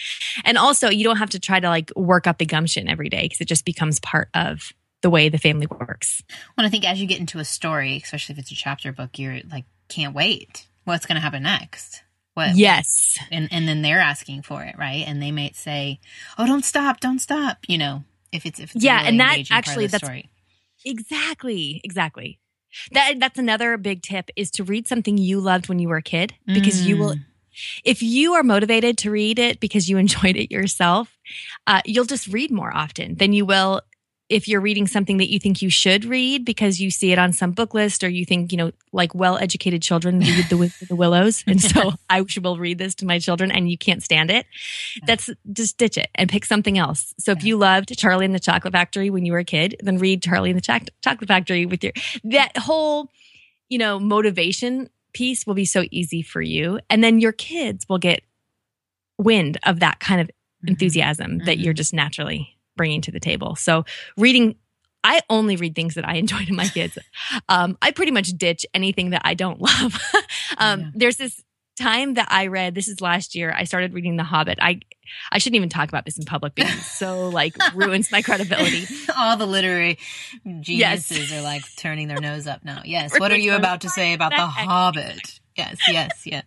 [0.45, 3.23] And also, you don't have to try to like work up the gumption every day
[3.23, 6.23] because it just becomes part of the way the family works.
[6.57, 9.19] Well, I think as you get into a story, especially if it's a chapter book,
[9.19, 10.67] you're like, can't wait.
[10.85, 12.03] What's going to happen next?
[12.35, 12.55] What?
[12.57, 13.19] Yes.
[13.33, 15.05] And and then they're asking for it, right?
[15.07, 15.99] And they might say,
[16.39, 19.21] "Oh, don't stop, don't stop." You know, if it's if it's a Yeah, really and
[19.21, 20.31] that engaging part of actually- that's- story.
[20.85, 21.81] Exactly.
[21.85, 22.39] Exactly.
[22.93, 26.03] That that's another big tip is to read something you loved when you were a
[26.03, 27.25] kid because you will Mm.
[27.85, 31.17] if you are motivated to read it because you enjoyed it yourself,
[31.67, 33.81] uh, you'll just read more often than you will
[34.29, 37.33] if you're reading something that you think you should read because you see it on
[37.33, 40.95] some book list or you think, you know, like well educated children read the, the
[40.97, 41.43] Willows.
[41.47, 44.45] And so I will read this to my children and you can't stand it.
[45.07, 47.15] That's just ditch it and pick something else.
[47.19, 49.97] So if you loved Charlie and the Chocolate Factory when you were a kid, then
[49.99, 51.93] read Charlie and the Choc- Chocolate Factory with your,
[52.25, 53.09] that whole,
[53.71, 56.81] you know, motivation piece will be so easy for you.
[56.91, 58.23] And then your kids will get
[59.17, 60.69] wind of that kind of Mhm.
[60.69, 61.65] enthusiasm that Mhm.
[61.65, 63.55] you're just naturally bringing to the table.
[63.57, 63.85] So
[64.17, 64.57] reading,
[65.05, 66.97] I only read things that I enjoy to my kids.
[67.51, 70.01] um, I pretty much ditch anything that I don't love.
[70.57, 70.91] um, Yeah.
[70.95, 71.43] There's this
[71.79, 72.75] time that I read.
[72.75, 73.55] This is last year.
[73.57, 74.59] I started reading The Hobbit.
[74.63, 74.81] I
[75.33, 78.85] I shouldn't even talk about this in public because it so like ruins my credibility.
[79.17, 79.99] All the literary
[80.61, 82.83] geniuses are like turning their nose up now.
[82.85, 83.19] Yes.
[83.19, 85.41] What are you about to say about the Hobbit?
[85.57, 86.45] Yes, yes, yes.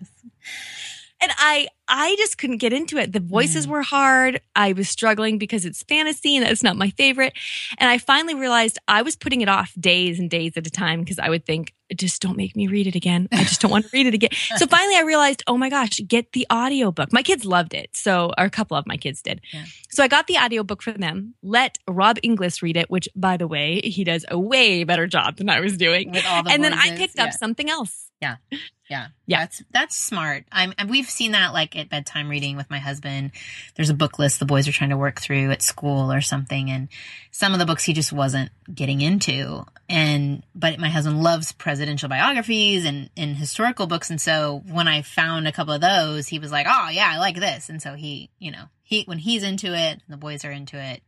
[1.21, 3.11] And I I just couldn't get into it.
[3.11, 3.69] The voices Mm.
[3.71, 4.39] were hard.
[4.55, 7.33] I was struggling because it's fantasy and that's not my favorite.
[7.77, 11.01] And I finally realized I was putting it off days and days at a time
[11.01, 13.27] because I would think, just don't make me read it again.
[13.33, 14.29] I just don't want to read it again.
[14.55, 17.11] So finally I realized, oh my gosh, get the audiobook.
[17.11, 17.89] My kids loved it.
[17.91, 19.41] So or a couple of my kids did.
[19.51, 19.65] Yeah.
[19.89, 21.35] So I got the audiobook for them.
[21.43, 25.35] Let Rob Inglis read it, which by the way, he does a way better job
[25.35, 26.11] than I was doing.
[26.11, 27.31] With all the and then I voices, picked up yeah.
[27.31, 28.10] something else.
[28.21, 28.35] Yeah.
[28.89, 29.07] Yeah.
[29.25, 29.39] Yeah.
[29.39, 30.43] That's that's smart.
[30.51, 33.31] I'm and we've seen that like at bedtime reading with my husband.
[33.75, 36.69] There's a book list the boys are trying to work through at school or something
[36.69, 36.87] and
[37.31, 39.65] some of the books he just wasn't getting into.
[39.89, 45.01] And but my husband loves presidential biographies and, and historical books and so when I
[45.01, 47.95] found a couple of those, he was like, "Oh, yeah, I like this." And so
[47.95, 51.01] he, you know, he when he's into it, the boys are into it.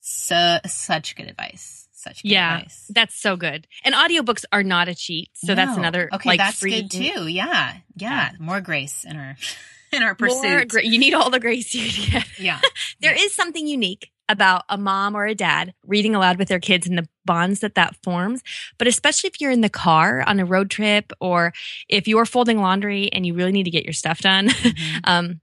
[0.00, 1.83] So such good advice.
[2.04, 2.56] Such good Yeah.
[2.58, 2.86] advice.
[2.90, 3.66] That's so good.
[3.82, 5.30] And audiobooks are not a cheat.
[5.34, 7.26] So that's another Okay, like that's free good too.
[7.26, 8.30] Yeah, yeah.
[8.38, 9.36] More grace in our
[9.92, 10.68] in our More pursuit.
[10.68, 12.38] gra- you need all the grace you can get.
[12.38, 12.60] yeah,
[13.00, 16.86] There is something unique about a mom or a dad reading aloud with their kids
[16.86, 18.42] and the bonds that that forms.
[18.78, 21.52] But especially if you're in the car on a road trip or
[21.90, 25.00] if you're folding laundry and you really need to get your stuff done, Mhm.
[25.04, 25.40] um,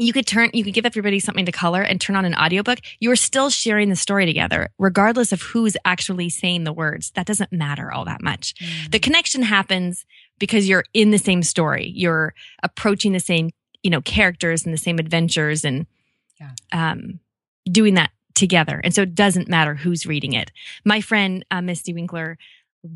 [0.00, 2.78] you could turn, you could give everybody something to color and turn on an audiobook.
[3.00, 7.10] You are still sharing the story together, regardless of who's actually saying the words.
[7.10, 8.54] That doesn't matter all that much.
[8.90, 10.06] The connection happens
[10.38, 11.92] because you're in the same story.
[11.94, 12.32] You're
[12.62, 13.50] approaching the same,
[13.82, 15.86] you know, characters and the same adventures and
[16.40, 16.52] Yeah.
[16.72, 17.20] um,
[17.70, 18.80] doing that together.
[18.82, 20.50] And so it doesn't matter who's reading it.
[20.82, 22.38] My friend, uh, Misty Winkler,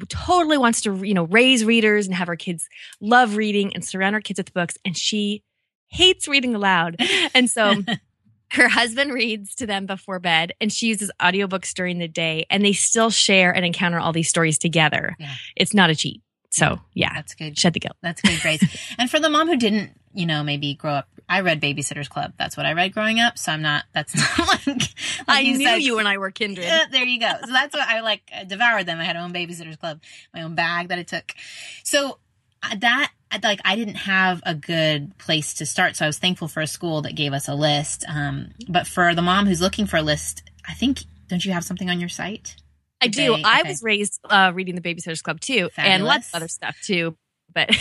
[0.08, 2.66] totally wants to, you know, raise readers and have her kids
[3.02, 4.78] love reading and surround her kids with books.
[4.86, 5.42] And she
[5.88, 6.96] hates reading aloud.
[7.34, 7.82] And so
[8.52, 12.64] her husband reads to them before bed and she uses audiobooks during the day and
[12.64, 15.16] they still share and encounter all these stories together.
[15.18, 15.34] Yeah.
[15.56, 16.22] It's not a cheat.
[16.50, 17.58] So yeah, That's good.
[17.58, 17.96] shed the guilt.
[18.00, 18.62] That's good, Grace.
[18.98, 22.34] and for the mom who didn't, you know, maybe grow up, I read Babysitter's Club.
[22.38, 23.38] That's what I read growing up.
[23.38, 23.84] So I'm not.
[23.92, 24.66] That's not like.
[24.66, 24.86] like
[25.26, 26.64] I knew said, you and I were kindred.
[26.64, 27.32] Yeah, there you go.
[27.44, 29.00] So that's what I like devoured them.
[29.00, 30.00] I had my own babysitters club,
[30.32, 31.34] my own bag that I took.
[31.82, 32.18] So
[32.62, 33.10] uh, that
[33.42, 35.96] like I didn't have a good place to start.
[35.96, 38.04] So I was thankful for a school that gave us a list.
[38.08, 41.64] Um, but for the mom who's looking for a list, I think don't you have
[41.64, 42.56] something on your site?
[43.00, 43.34] I do.
[43.34, 43.68] Okay, I okay.
[43.68, 47.16] was raised uh, reading the Babysitters Club too, and lots of other stuff too.
[47.52, 47.70] But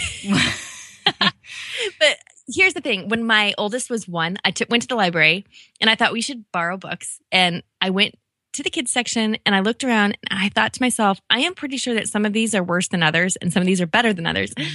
[1.19, 5.45] but here's the thing: when my oldest was one, I took went to the library
[5.79, 8.15] and I thought we should borrow books, and I went
[8.53, 11.53] to the kids section and I looked around and I thought to myself, I am
[11.53, 13.87] pretty sure that some of these are worse than others and some of these are
[13.87, 14.67] better than others, mm.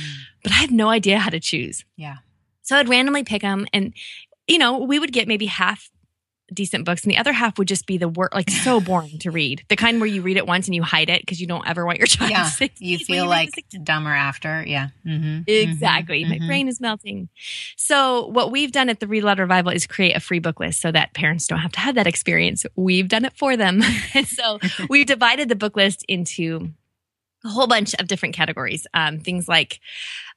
[0.42, 1.84] but I have no idea how to choose.
[1.96, 2.16] yeah.
[2.62, 3.94] So I'd randomly pick them, and
[4.46, 5.90] you know, we would get maybe half
[6.52, 9.30] decent books, and the other half would just be the work, like so boring to
[9.30, 9.64] read.
[9.68, 11.84] The kind where you read it once and you hide it because you don't ever
[11.84, 12.44] want your child Yeah.
[12.44, 12.72] to see it.
[12.78, 13.50] You feel like
[13.82, 14.64] dumber after.
[14.66, 14.88] Yeah.
[15.06, 15.42] Mm-hmm.
[15.46, 16.24] Exactly.
[16.24, 17.28] My brain is melting.
[17.76, 20.80] So, what we've done at the Read Aloud Revival is create a free book list
[20.80, 22.64] so that parents don't have to have that experience.
[22.76, 23.82] We've done it for them.
[24.14, 24.58] and so,
[24.88, 26.70] we've divided the book list into
[27.44, 28.86] a whole bunch of different categories.
[28.94, 29.80] Um, things like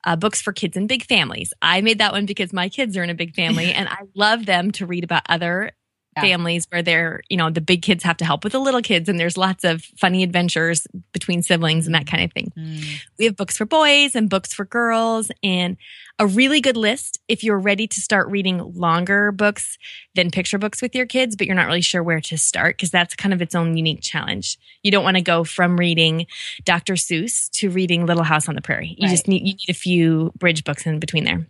[0.03, 1.53] uh, books for kids and big families.
[1.61, 4.45] I made that one because my kids are in a big family and I love
[4.45, 5.71] them to read about other
[6.17, 6.23] Yeah.
[6.23, 9.07] families where they're, you know, the big kids have to help with the little kids
[9.07, 12.51] and there's lots of funny adventures between siblings and that kind of thing.
[12.57, 12.83] Mm.
[13.17, 15.77] We have books for boys and books for girls and
[16.19, 19.77] a really good list if you're ready to start reading longer books
[20.13, 22.91] than picture books with your kids, but you're not really sure where to start because
[22.91, 24.57] that's kind of its own unique challenge.
[24.83, 26.27] You don't want to go from reading
[26.65, 26.95] Dr.
[26.95, 28.95] Seuss to reading Little House on the Prairie.
[28.99, 29.11] You Right.
[29.11, 31.47] just need you need a few bridge books in between there.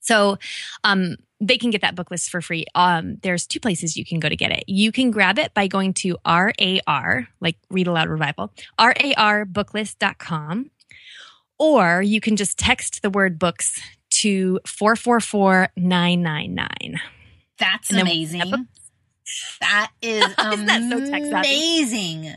[0.00, 0.38] So,
[0.84, 2.64] um, they can get that book list for free.
[2.74, 4.64] Um, there's two places you can go to get it.
[4.66, 10.70] You can grab it by going to RAR, like Read Aloud Revival, rarbooklist.com,
[11.58, 17.00] or you can just text the word books to 444999.
[17.58, 18.66] That's And amazing.
[19.60, 20.98] That is Isn't that so
[21.38, 22.34] amazing.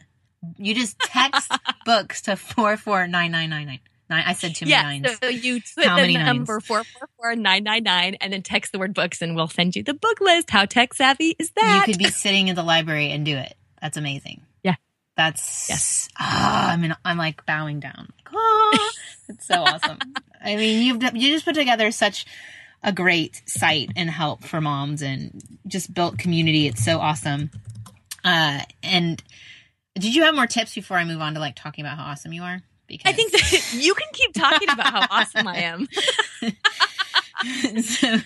[0.58, 1.52] You just text
[1.86, 3.80] books to four four nine nine nine nine.
[4.10, 4.24] Nine.
[4.26, 5.18] I said too many Yeah, nines.
[5.22, 6.66] so you put How the number nines?
[6.66, 10.50] 444999 and then text the word books and we'll send you the book list.
[10.50, 11.86] How tech savvy is that?
[11.86, 13.56] you could be sitting in the library and do it.
[13.82, 14.42] That's amazing.
[14.64, 14.76] Yeah.
[15.18, 16.10] That's Yes.
[16.20, 18.10] Ah, I mean, I'm like bowing down.
[18.34, 18.90] Ah,
[19.30, 19.98] it's so awesome.
[20.44, 22.26] I mean, you've you just put together such
[22.84, 26.68] a great site and help for moms and just built community.
[26.68, 27.50] It's so awesome.
[28.24, 29.22] Uh, and
[29.96, 32.32] did you have more tips before I move on to like talking about how awesome
[32.34, 32.62] you are?
[32.88, 35.88] Because I think that you can keep talking about how awesome I am.
[37.82, 38.18] so,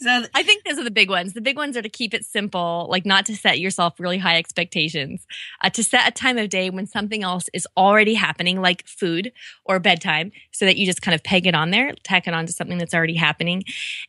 [0.00, 1.34] so I think those are the big ones.
[1.34, 4.36] The big ones are to keep it simple, like not to set yourself really high
[4.36, 5.26] expectations,
[5.62, 9.32] uh, to set a time of day when something else is already happening, like food
[9.64, 12.46] or bedtime, so that you just kind of peg it on there, tack it on
[12.46, 13.62] to something that's already happening.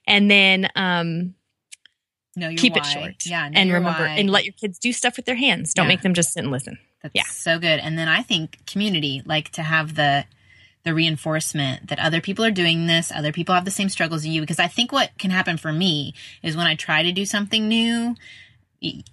[0.07, 1.35] And then, um,
[2.37, 3.25] know your keep it short.
[3.25, 4.15] Yeah, and remember, why.
[4.17, 5.73] and let your kids do stuff with their hands.
[5.73, 5.89] Don't Yeah.
[5.89, 6.77] make them just sit and listen.
[7.03, 7.23] That's Yeah.
[7.29, 7.79] so good.
[7.79, 10.25] And then I think community, like to have the
[10.83, 14.27] the reinforcement that other people are doing this, other people have the same struggles as
[14.27, 14.39] you.
[14.39, 17.67] Because I think what can happen for me is when I try to do something
[17.67, 18.15] new,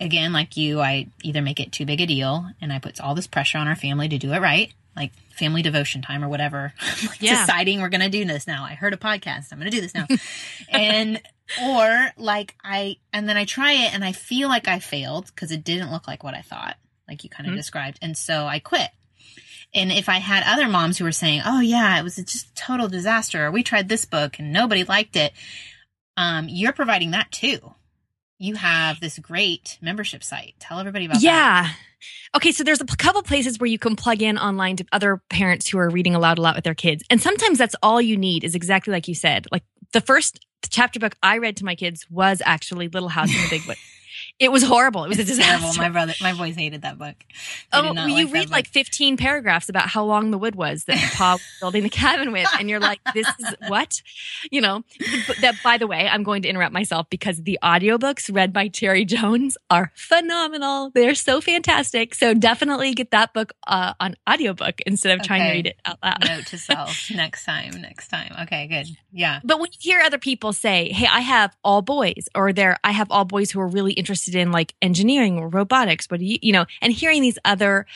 [0.00, 3.14] again, like you, I either make it too big a deal and I put all
[3.16, 6.72] this pressure on our family to do it right, like family devotion time or whatever.
[7.08, 7.44] like Yeah.
[7.44, 8.64] Deciding we're gonna do this now.
[8.64, 9.46] I heard a podcast.
[9.50, 10.06] I'm gonna do this now.
[10.68, 11.20] and
[11.62, 15.50] or like I and then I try it and I feel like I failed because
[15.52, 16.76] it didn't look like what I thought,
[17.08, 17.58] like you kind of Mhm.
[17.58, 17.98] described.
[18.02, 18.90] And so I quit.
[19.74, 22.54] And if I had other moms who were saying, "Oh yeah, it was just a
[22.54, 25.32] total disaster," or "We tried this book and nobody liked it,"
[26.16, 27.74] um, you're providing that too.
[28.38, 30.54] You have this great membership site.
[30.60, 31.22] Tell everybody about that.
[31.22, 31.70] Yeah.
[32.36, 35.68] Okay, so there's a couple places where you can plug in online to other parents
[35.68, 37.02] who are reading aloud a lot with their kids.
[37.08, 39.46] And sometimes that's all you need is exactly like you said.
[39.50, 39.62] Like
[39.94, 43.48] the first chapter book I read to my kids was actually Little House in the
[43.48, 43.80] Big Woods.
[44.40, 45.04] It was horrible.
[45.04, 45.72] It was a It's terrible.
[45.74, 47.14] My brother, my boys hated that book.
[47.72, 50.84] They Oh, well, you like read like 15 paragraphs about how long the wood was
[50.84, 54.02] that Pa was building the cabin with, and you're like, this is what?
[54.50, 54.82] You know,
[55.40, 59.04] that, by the way, I'm going to interrupt myself because the audiobooks read by Cherry
[59.04, 60.90] Jones are phenomenal.
[60.90, 62.14] They're so fantastic.
[62.14, 65.98] So definitely get that book uh, on audiobook instead of trying to read it out
[66.02, 66.24] loud.
[66.26, 67.80] note to self next time.
[67.80, 68.34] Next time.
[68.42, 68.88] Okay, good.
[69.12, 69.38] Yeah.
[69.44, 72.90] But when you hear other people say, "Hey, I have all boys," or "There, I
[72.90, 76.38] have all boys who are really interested in like engineering or robotics," what do you,
[76.40, 77.86] you know, and hearing these other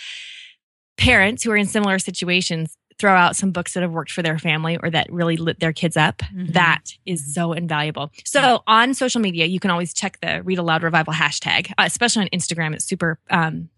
[0.96, 4.38] parents who are in similar situations throw out some books that have worked for their
[4.40, 6.52] family or that really lit their kids up, Mhm.
[6.54, 8.10] that is so invaluable.
[8.24, 12.22] So on social media, you can always check the Read Aloud Revival hashtag, uh, especially
[12.22, 12.74] on Instagram.
[12.74, 13.20] It's super.
[13.30, 13.68] Um,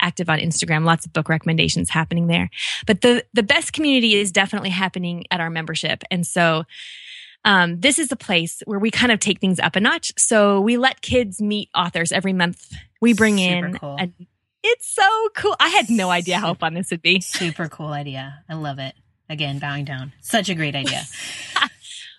[0.00, 0.84] active on Instagram.
[0.84, 2.50] Lots of book recommendations happening there.
[2.86, 6.04] But the the best community is definitely happening at our membership.
[6.08, 6.64] And so
[7.48, 10.12] um, this is a place where we kind of take things up a notch.
[10.18, 12.70] So we let kids meet authors every month.
[13.00, 13.96] We bring Super in cool.
[13.98, 14.12] a,
[14.62, 15.56] it's so cool.
[15.58, 17.22] I had no idea how fun this would be.
[17.22, 18.44] Super cool idea.
[18.50, 18.94] I love it.
[19.30, 20.12] Again, bowing down.
[20.20, 21.02] Such a great idea.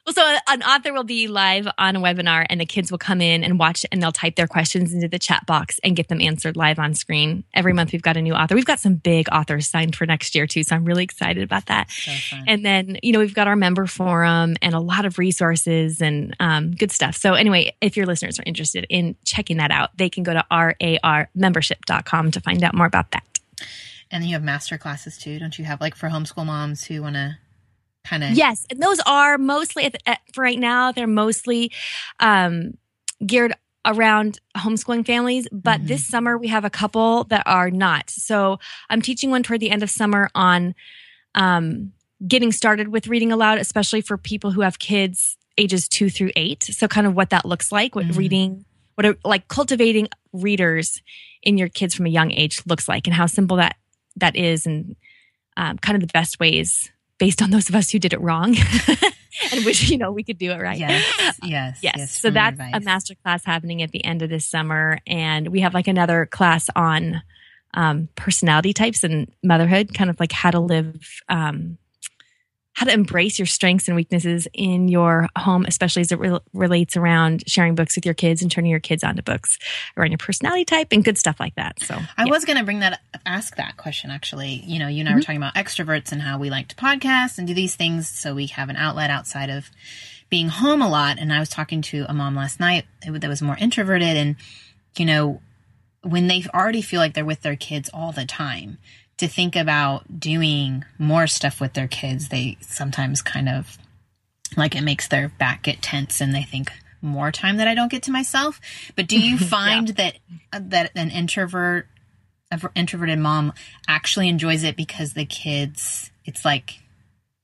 [0.09, 3.21] Well, so an author will be live on a webinar and the kids will come
[3.21, 6.19] in and watch and they'll type their questions into the chat box and get them
[6.19, 7.43] answered live on screen.
[7.53, 8.55] Every month we've got a new author.
[8.55, 10.63] We've got some big authors signed for next year too.
[10.63, 11.91] So I'm really excited about that.
[11.91, 12.37] So.
[12.47, 16.35] And then, you know, we've got our member forum and a lot of resources and
[16.39, 17.15] um, good stuff.
[17.15, 20.43] So anyway, if your listeners are interested in checking that out, they can go to
[20.51, 23.23] rarmembership.com to find out more about that.
[24.09, 25.79] And then you have master classes too, don't you have?
[25.79, 27.37] Like for homeschool moms who want to
[28.03, 28.31] kind of.
[28.31, 30.91] Yes, and those are mostly at, at, for right now.
[30.91, 31.71] They're mostly
[32.19, 32.77] um,
[33.25, 33.53] geared
[33.85, 35.87] around homeschooling families, but Mhm.
[35.87, 38.09] this summer we have a couple that are not.
[38.09, 38.59] So
[38.89, 40.75] I'm teaching one toward the end of summer on
[41.35, 41.93] um,
[42.27, 46.63] getting started with reading aloud, especially for people who have kids ages two through eight.
[46.63, 48.17] So kind of what that looks like, what Mhm.
[48.17, 51.01] reading, what a, like cultivating readers
[51.41, 53.77] in your kids from a young age looks like, and how simple that
[54.17, 54.95] that is, and
[55.57, 58.55] um, kind of the best ways based on those of us who did it wrong
[59.53, 60.79] and wish you know we could do it right.
[60.79, 62.11] Yes, yes, Yes.
[62.13, 62.83] so from your that's a advice.
[62.85, 64.97] master class happening at the end of this summer.
[65.05, 67.21] And we have like another class on
[67.75, 71.77] um, personality types and motherhood, kind of like how to live, um,
[72.79, 76.95] how to embrace your strengths and weaknesses in your home, especially as it re- relates
[76.95, 79.59] around sharing books with your kids and turning your kids onto books
[79.97, 81.77] around your personality type and good stuff like that.
[81.81, 82.31] So I yeah.
[82.31, 84.63] was going to bring that, ask that question actually.
[84.65, 85.25] You know, you and I were mm-hmm.
[85.25, 88.47] talking about extroverts and how we like to podcast and do these things so we
[88.47, 89.69] have an outlet outside of
[90.29, 91.19] being home a lot.
[91.19, 94.37] And I was talking to a mom last night that was more introverted and,
[94.95, 95.41] you know,
[96.01, 98.77] when they already feel like they're with their kids all the time,
[99.19, 103.77] to think about doing more stuff with their kids, they sometimes kind of
[104.57, 107.91] like it makes their back get tense and they think more time that I don't
[107.91, 108.59] get to myself.
[108.95, 110.17] But do you find that
[110.51, 111.87] that an introvert
[112.51, 113.53] an introverted mom
[113.87, 116.79] actually enjoys it because the kids it's like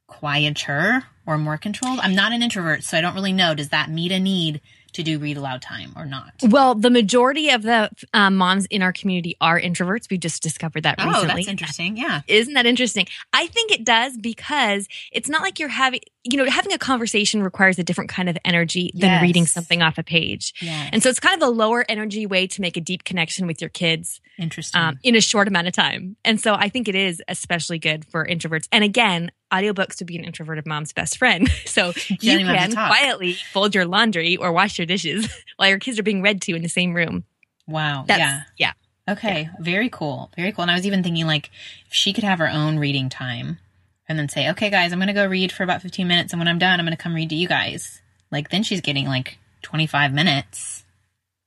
[0.07, 1.99] quieter or more controlled?
[1.99, 3.53] I'm not an introvert, so I don't really know.
[3.53, 4.61] Does that meet a need
[4.95, 6.33] to do read aloud time or not?
[6.43, 10.09] Well, the majority of the um, moms in our community are introverts.
[10.09, 11.35] We just discovered that Oh, recently.
[11.35, 11.97] that's interesting.
[11.97, 12.21] Yeah.
[12.27, 13.07] Isn't that interesting?
[13.31, 17.43] I think it does because it's not like you're having, you know, having a conversation
[17.43, 19.21] requires a different kind of energy than Yes.
[19.21, 20.53] reading something off a page.
[20.61, 20.89] Yeah.
[20.91, 23.61] And so it's kind of a lower energy way to make a deep connection with
[23.61, 24.81] your kids Interesting.
[24.81, 26.15] um, in a short amount of time.
[26.25, 28.67] And so I think it is especially good for introverts.
[28.71, 31.49] And again, audiobooks to be an introverted mom's best friend.
[31.65, 35.67] So you don't even have can quietly fold your laundry or wash your dishes while
[35.69, 37.25] your kids are being read to in the same room.
[37.67, 38.05] wow.
[38.07, 38.41] That's, yeah.
[38.57, 38.73] yeah.
[39.13, 40.31] Okay, very cool.
[40.35, 40.63] Very cool.
[40.63, 41.49] And I was even thinking like
[41.87, 43.59] if she could have her own reading time
[44.07, 46.39] and then say, "Okay guys, I'm going to go read for about 15 minutes and
[46.39, 49.05] when I'm done, I'm going to come read to you guys." Like then she's getting
[49.05, 50.83] like 25 minutes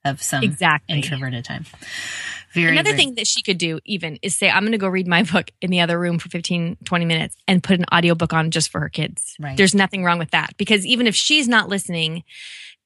[0.05, 0.97] of some Exactly.
[0.97, 1.67] introverted time.
[2.55, 4.89] Very Another very- thing that she could do even is say, I'm going to go
[4.89, 8.33] read my book in the other room for 15, 20 minutes and put an audiobook
[8.33, 9.35] on just for her kids.
[9.39, 9.57] Right.
[9.57, 12.25] There's nothing wrong with that because even if she's not listening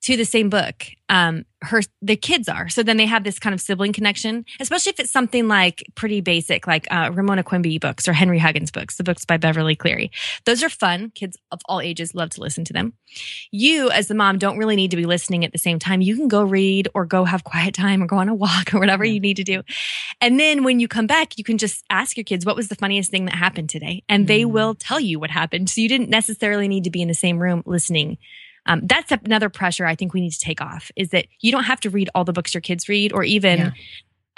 [0.02, 2.68] to the same book, um, her, the kids are.
[2.68, 6.20] So then they have this kind of sibling connection, especially if it's something like pretty
[6.20, 10.10] basic, like, uh, Ramona Quimby books or Henry Huggins books, the books by Beverly Cleary.
[10.44, 11.10] Those are fun.
[11.14, 12.94] Kids of all ages love to listen to them.
[13.50, 16.00] You, as the mom, don't really need to be listening at the same time.
[16.00, 18.78] You can go read or go have quiet time or go on a walk or
[18.80, 19.12] whatever Yeah.
[19.14, 19.62] you need to do.
[20.20, 22.74] And then when you come back, you can just ask your kids, what was the
[22.74, 24.02] funniest thing that happened today?
[24.08, 24.50] And they Mm.
[24.50, 25.68] will tell you what happened.
[25.70, 28.18] So you didn't necessarily need to be in the same room listening.
[28.66, 31.64] Um, that's another pressure I think we need to take off is that you don't
[31.64, 33.58] have to read all the books your kids read or even,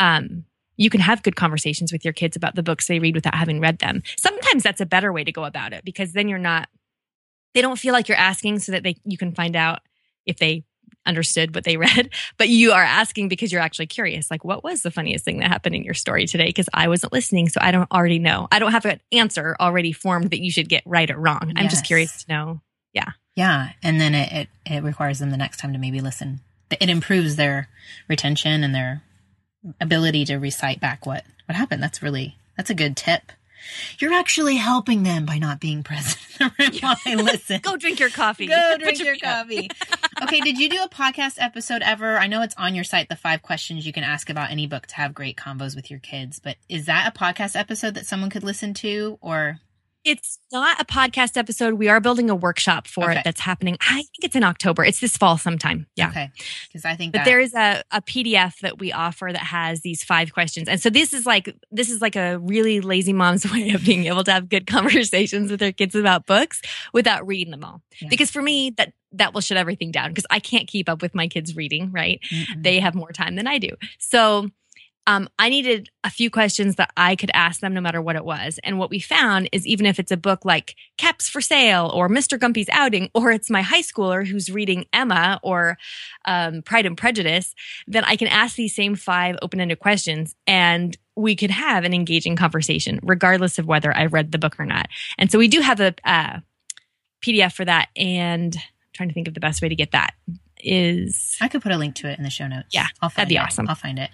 [0.01, 0.17] Yeah.
[0.17, 0.45] um,
[0.77, 3.61] you can have good conversations with your kids about the books they read without having
[3.61, 4.03] read them.
[4.19, 6.69] Sometimes that's a better way to go about it because then you're not,
[7.55, 9.81] they don't feel like you're asking so that they, you can find out
[10.27, 10.65] if they
[11.07, 14.31] understood what they read, but you are asking because you're actually curious.
[14.31, 16.47] Like, what was the funniest thing that happened in your story today?
[16.47, 18.49] Because I wasn't listening, so I don't already know.
[18.51, 21.53] I don't have an answer already formed that you should get right or wrong.
[21.57, 22.61] I'm just curious to know.
[22.95, 26.41] Yeah, and then it, it it requires them the next time to maybe listen.
[26.71, 27.69] It improves their
[28.09, 29.03] retention and their
[29.81, 31.83] ability to recite back what what happened.
[31.83, 33.33] That's really that's a good tip.
[33.99, 37.61] You're actually helping them by not being present in the room while they listen.
[37.63, 38.47] Go drink your coffee.
[38.47, 39.21] Go drink your up.
[39.21, 39.71] coffee.
[40.23, 42.19] okay, did you do a podcast episode ever?
[42.19, 44.87] I know it's on your site, the five questions you can ask about any book
[44.89, 48.31] to have great combos with your kids, but is that a podcast episode that someone
[48.31, 49.61] could listen to or
[50.05, 51.75] It's not a podcast episode.
[51.75, 53.21] We are building a workshop for Okay.
[53.21, 53.79] it that's happening.
[53.81, 54.85] I think it's in October.
[54.85, 55.87] It's this fall sometime.
[55.97, 56.11] Yeah.
[56.11, 56.31] Okay.
[56.69, 59.81] Because I think But that there is a, a PDF that we offer that has
[59.81, 60.69] these five questions.
[60.69, 64.05] And so this is like this is like a really lazy mom's way of being
[64.07, 66.61] able to have good conversations with their kids about books
[66.93, 67.81] without reading them all.
[68.01, 68.09] Yeah.
[68.11, 71.15] Because for me, that that will shut everything down because I can't keep up with
[71.15, 72.21] my kids reading, right?
[72.33, 72.63] Mm-mm.
[72.63, 73.71] They have more time than I do.
[73.99, 74.51] So
[75.07, 78.25] um, I needed a few questions that I could ask them no matter what it
[78.25, 78.59] was.
[78.65, 82.09] And what we found is even if it's a book like Caps for Sale or
[82.09, 82.39] Mr.
[82.39, 85.77] Gumpy's Outing, or it's my high schooler who's reading Emma or
[86.25, 87.55] um, Pride and Prejudice,
[87.87, 91.95] then I can ask these same five open ended questions and we could have an
[91.95, 94.89] engaging conversation, regardless of whether I read the book or not.
[95.19, 96.41] And so we do have a uh,
[97.23, 97.89] PDF for that.
[97.95, 98.63] And I'm
[98.95, 100.15] trying to think of the best way to get that
[100.65, 102.69] is I could put a link to it in the show notes.
[102.73, 103.41] Yeah, I'll find that'd be it.
[103.41, 103.69] awesome.
[103.69, 104.11] I'll find it.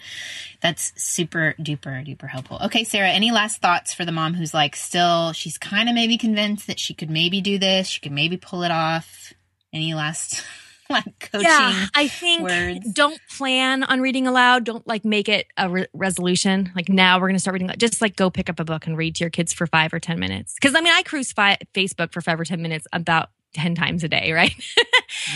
[0.60, 2.58] That's super duper duper helpful.
[2.66, 6.18] Okay, Sarah, any last thoughts for the mom who's like still she's kind of maybe
[6.18, 9.32] convinced that she could maybe do this, she could maybe pull it off.
[9.72, 10.42] Any last
[10.90, 11.42] like coaching?
[11.48, 12.92] Yeah, I think words.
[12.92, 14.64] don't plan on reading aloud.
[14.64, 16.72] Don't like make it a re- resolution.
[16.74, 17.70] Like now we're going to start reading.
[17.78, 20.00] Just like go pick up a book and read to your kids for five or
[20.00, 20.56] 10 minutes.
[20.60, 24.04] Cause I mean, I cruise fi- Facebook for five or 10 minutes about 10 times
[24.04, 24.54] a day, right?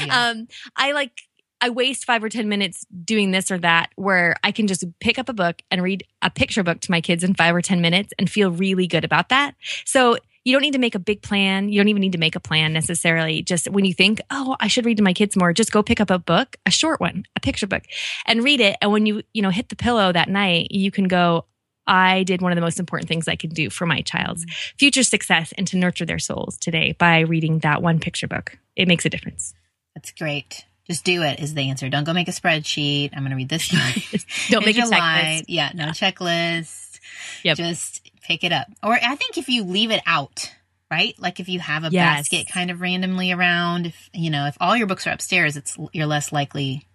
[0.04, 0.30] Yeah.
[0.30, 1.12] um, I like,
[1.60, 5.18] I waste five or 10 minutes doing this or that where I can just pick
[5.18, 7.80] up a book and read a picture book to my kids in five or 10
[7.80, 9.54] minutes and feel really good about that.
[9.86, 11.70] So you don't need to make a big plan.
[11.70, 13.42] You don't even need to make a plan necessarily.
[13.42, 16.00] Just when you think, oh, I should read to my kids more, just go pick
[16.00, 17.84] up a book, a short one, a picture book,
[18.26, 18.76] and read it.
[18.82, 21.46] And when you, you know, hit the pillow that night, you can go,
[21.86, 24.46] I did one of the most important things I could do for my child's
[24.78, 28.56] future success and to nurture their souls today by reading that one picture book.
[28.76, 29.54] It makes a difference.
[29.94, 30.64] That's great.
[30.88, 31.88] Just do it is the answer.
[31.88, 33.10] Don't go make a spreadsheet.
[33.14, 33.68] I'm going to read this.
[34.50, 35.24] Don't make a your line.
[35.40, 35.44] checklist.
[35.48, 37.00] Yeah, no checklist.
[37.42, 37.56] Yep.
[37.56, 38.66] Just pick it up.
[38.82, 40.50] Or I think if you leave it out,
[40.90, 41.14] right?
[41.18, 42.28] Like if you have a Yes.
[42.28, 45.76] basket kind of randomly around, if you know, if all your books are upstairs, it's
[45.92, 46.86] you're less likely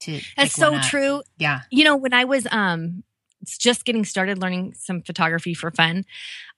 [0.00, 0.20] to.
[0.36, 1.22] That's so true.
[1.38, 1.60] Yeah.
[1.70, 3.02] You know, when I was um
[3.44, 6.04] just getting started learning some photography for fun,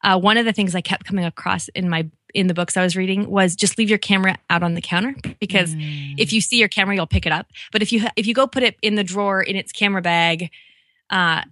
[0.02, 2.82] uh, one of the things I kept coming across in my in the books I
[2.82, 6.14] was reading was just leave your camera out on the counter because Mm.
[6.18, 7.46] if you see your camera, you'll pick it up.
[7.72, 10.50] But if you if you go put it in the drawer in its camera bag,
[11.10, 11.42] uh,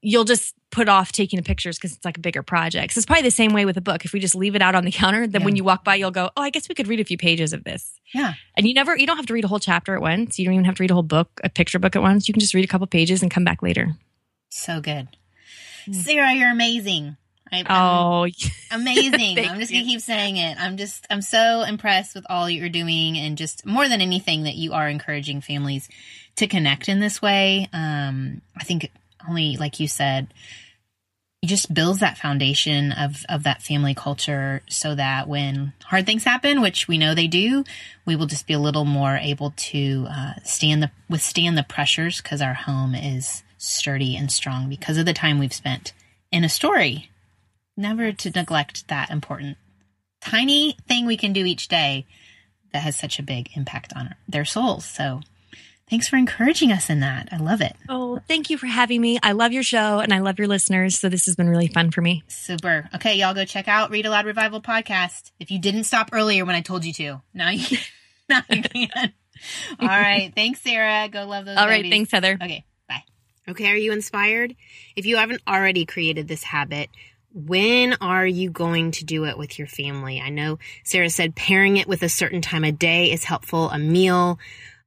[0.00, 2.92] you'll just put off taking the pictures because it's like a bigger project.
[2.92, 4.04] So it's probably the same way with a book.
[4.04, 6.10] If we just leave it out on the counter, then when you walk by, you'll
[6.10, 8.34] go, "Oh, I guess we could read a few pages of this." Yeah.
[8.56, 10.38] And you never, you don't have to read a whole chapter at once.
[10.38, 12.26] You don't even have to read a whole book, a picture book at once.
[12.28, 13.94] You can just read a couple pages and come back later.
[14.48, 15.08] So good.
[15.86, 15.94] Mm.
[15.94, 17.16] Sarah, you're amazing.
[17.52, 18.26] I, Oh,
[18.72, 19.38] amazing.
[19.38, 20.56] I'm just gonna keep saying it.
[20.60, 24.56] I'm just I'm so impressed with all you're doing and just more than anything that
[24.56, 25.88] you are encouraging families
[26.36, 27.68] to connect in this way.
[27.72, 28.90] Um I think
[29.28, 30.32] only like you said
[31.42, 36.24] it just builds that foundation of of that family culture so that when hard things
[36.24, 37.62] happen, which we know they do,
[38.04, 42.20] we will just be a little more able to uh, stand the withstand the pressures
[42.20, 45.92] because our home is sturdy and strong because of the time we've spent
[46.30, 47.10] in a story
[47.76, 49.56] never to neglect that important
[50.20, 52.06] tiny thing we can do each day
[52.72, 54.84] that has such a big impact on their souls.
[54.84, 55.20] So
[55.88, 57.28] thanks for encouraging us in that.
[57.30, 57.76] I love it.
[57.88, 59.18] oh, thank you for having me.
[59.22, 60.98] I love your show and I love your listeners.
[60.98, 62.24] So this has been really fun for me.
[62.28, 62.88] Super.
[62.94, 65.30] Okay, y'all go check out Read Aloud Revival podcast.
[65.38, 67.78] If you didn't stop earlier when I told you to, now you,
[68.28, 69.12] now you can.
[69.78, 70.32] All right.
[70.34, 71.08] Thanks, Sarah.
[71.08, 71.56] Go love those.
[71.56, 71.82] All right.
[71.82, 71.92] babies.
[71.92, 72.38] Thanks, Heather.
[72.42, 72.64] Okay.
[73.48, 74.56] Okay, are you inspired?
[74.96, 76.90] If you haven't already created this habit,
[77.32, 80.20] when are you going to do it with your family?
[80.20, 83.78] I know Sarah said pairing it with a certain time of day is helpful, a
[83.78, 84.40] meal,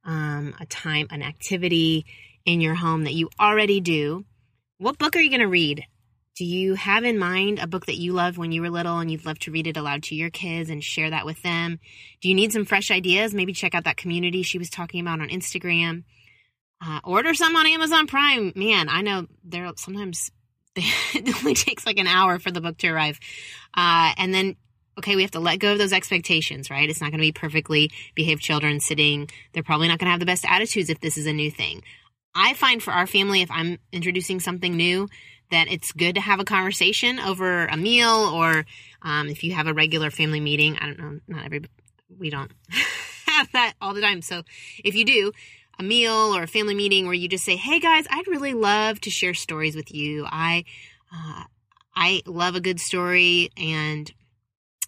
[0.04, 2.04] um, a time, an activity
[2.44, 4.26] in your home that you already do.
[4.76, 5.86] What book are you going to read?
[6.36, 9.10] Do you have in mind a book that you loved when you were little and
[9.10, 11.78] you'd love to read it aloud to your kids and share that with them?
[12.20, 13.32] Do you need some fresh ideas?
[13.32, 16.04] Maybe check out that community she was talking about on Instagram.
[16.84, 18.52] Uh, order some on Amazon Prime.
[18.56, 20.30] Man, I know there sometimes
[20.76, 23.18] it only takes like an hour for the book to arrive.
[23.74, 24.56] Uh, and then,
[24.98, 26.88] okay, we have to let go of those expectations, right?
[26.88, 29.28] It's not going to be perfectly behaved children sitting.
[29.52, 31.82] They're probably not going to have the best attitudes if this is a new thing.
[32.34, 35.08] I find for our family, if I'm introducing something new,
[35.50, 38.64] that it's good to have a conversation over a meal or
[39.02, 40.78] um, if you have a regular family meeting.
[40.78, 41.62] I don't know, not every,
[42.16, 42.52] we don't
[43.26, 44.22] have that all the time.
[44.22, 44.42] So
[44.84, 45.32] if you do,
[45.80, 49.00] a meal or a family meeting where you just say, "Hey guys, I'd really love
[49.00, 50.26] to share stories with you.
[50.26, 50.64] I
[51.10, 51.44] uh,
[51.96, 54.12] I love a good story, and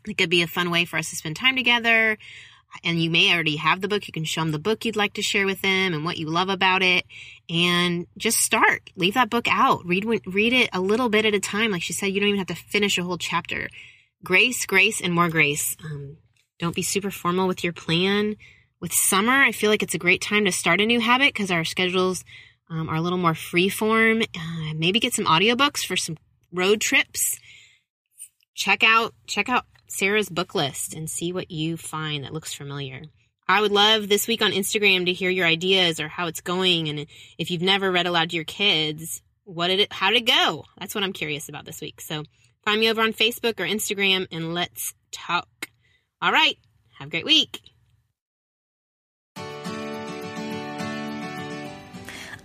[0.07, 2.19] it could be a fun way for us to spend time together."
[2.85, 4.07] And you may already have the book.
[4.07, 6.29] You can show them the book you'd like to share with them and what you
[6.31, 7.05] love about it,
[7.51, 8.91] and just start.
[8.97, 9.85] Leave that book out.
[9.85, 11.71] Read read it a little bit at a time.
[11.71, 13.69] Like she said, you don't even have to finish a whole chapter.
[14.25, 15.77] grace, grace, and more grace.
[15.85, 16.17] Um,
[16.59, 18.37] don't be super formal with your plan.
[18.83, 21.53] With summer, I feel like it's a great time to start a new habit because
[21.53, 22.25] our schedules
[22.69, 24.23] um, are a little more free form.
[24.23, 26.17] Uh, maybe get some audiobooks for some
[26.53, 27.39] road trips.
[28.57, 33.03] Check out check out Sarah's book list and see what you find that looks familiar.
[33.47, 36.89] I would love this week on Instagram to hear your ideas or how it's going
[36.89, 37.07] and
[37.39, 40.65] if you've never read aloud to your kids, what did it how did it go?
[40.77, 42.01] That's what I'm curious about this week.
[42.01, 42.25] So
[42.65, 45.71] find me over on Facebook or Instagram and let's talk.
[46.21, 46.59] All right.
[46.99, 47.61] Have a great week.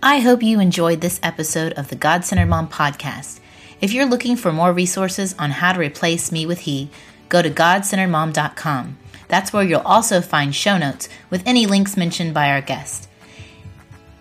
[0.00, 3.40] I hope you enjoyed this episode of the God Centered Mom podcast.
[3.80, 6.88] If you're looking for more resources on how to replace me with he,
[7.28, 8.96] go to godcenteredmom.com.
[9.26, 13.08] That's where you'll also find show notes with any links mentioned by our guest.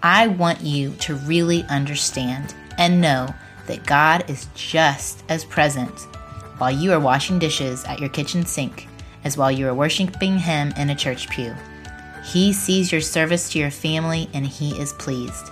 [0.02, 3.28] I want you to really understand and know
[3.68, 6.08] that God is just as present
[6.58, 8.88] while you are washing dishes at your kitchen sink
[9.24, 11.54] as while you are worshiping Him in a church pew.
[12.26, 15.52] He sees your service to your family and He is pleased.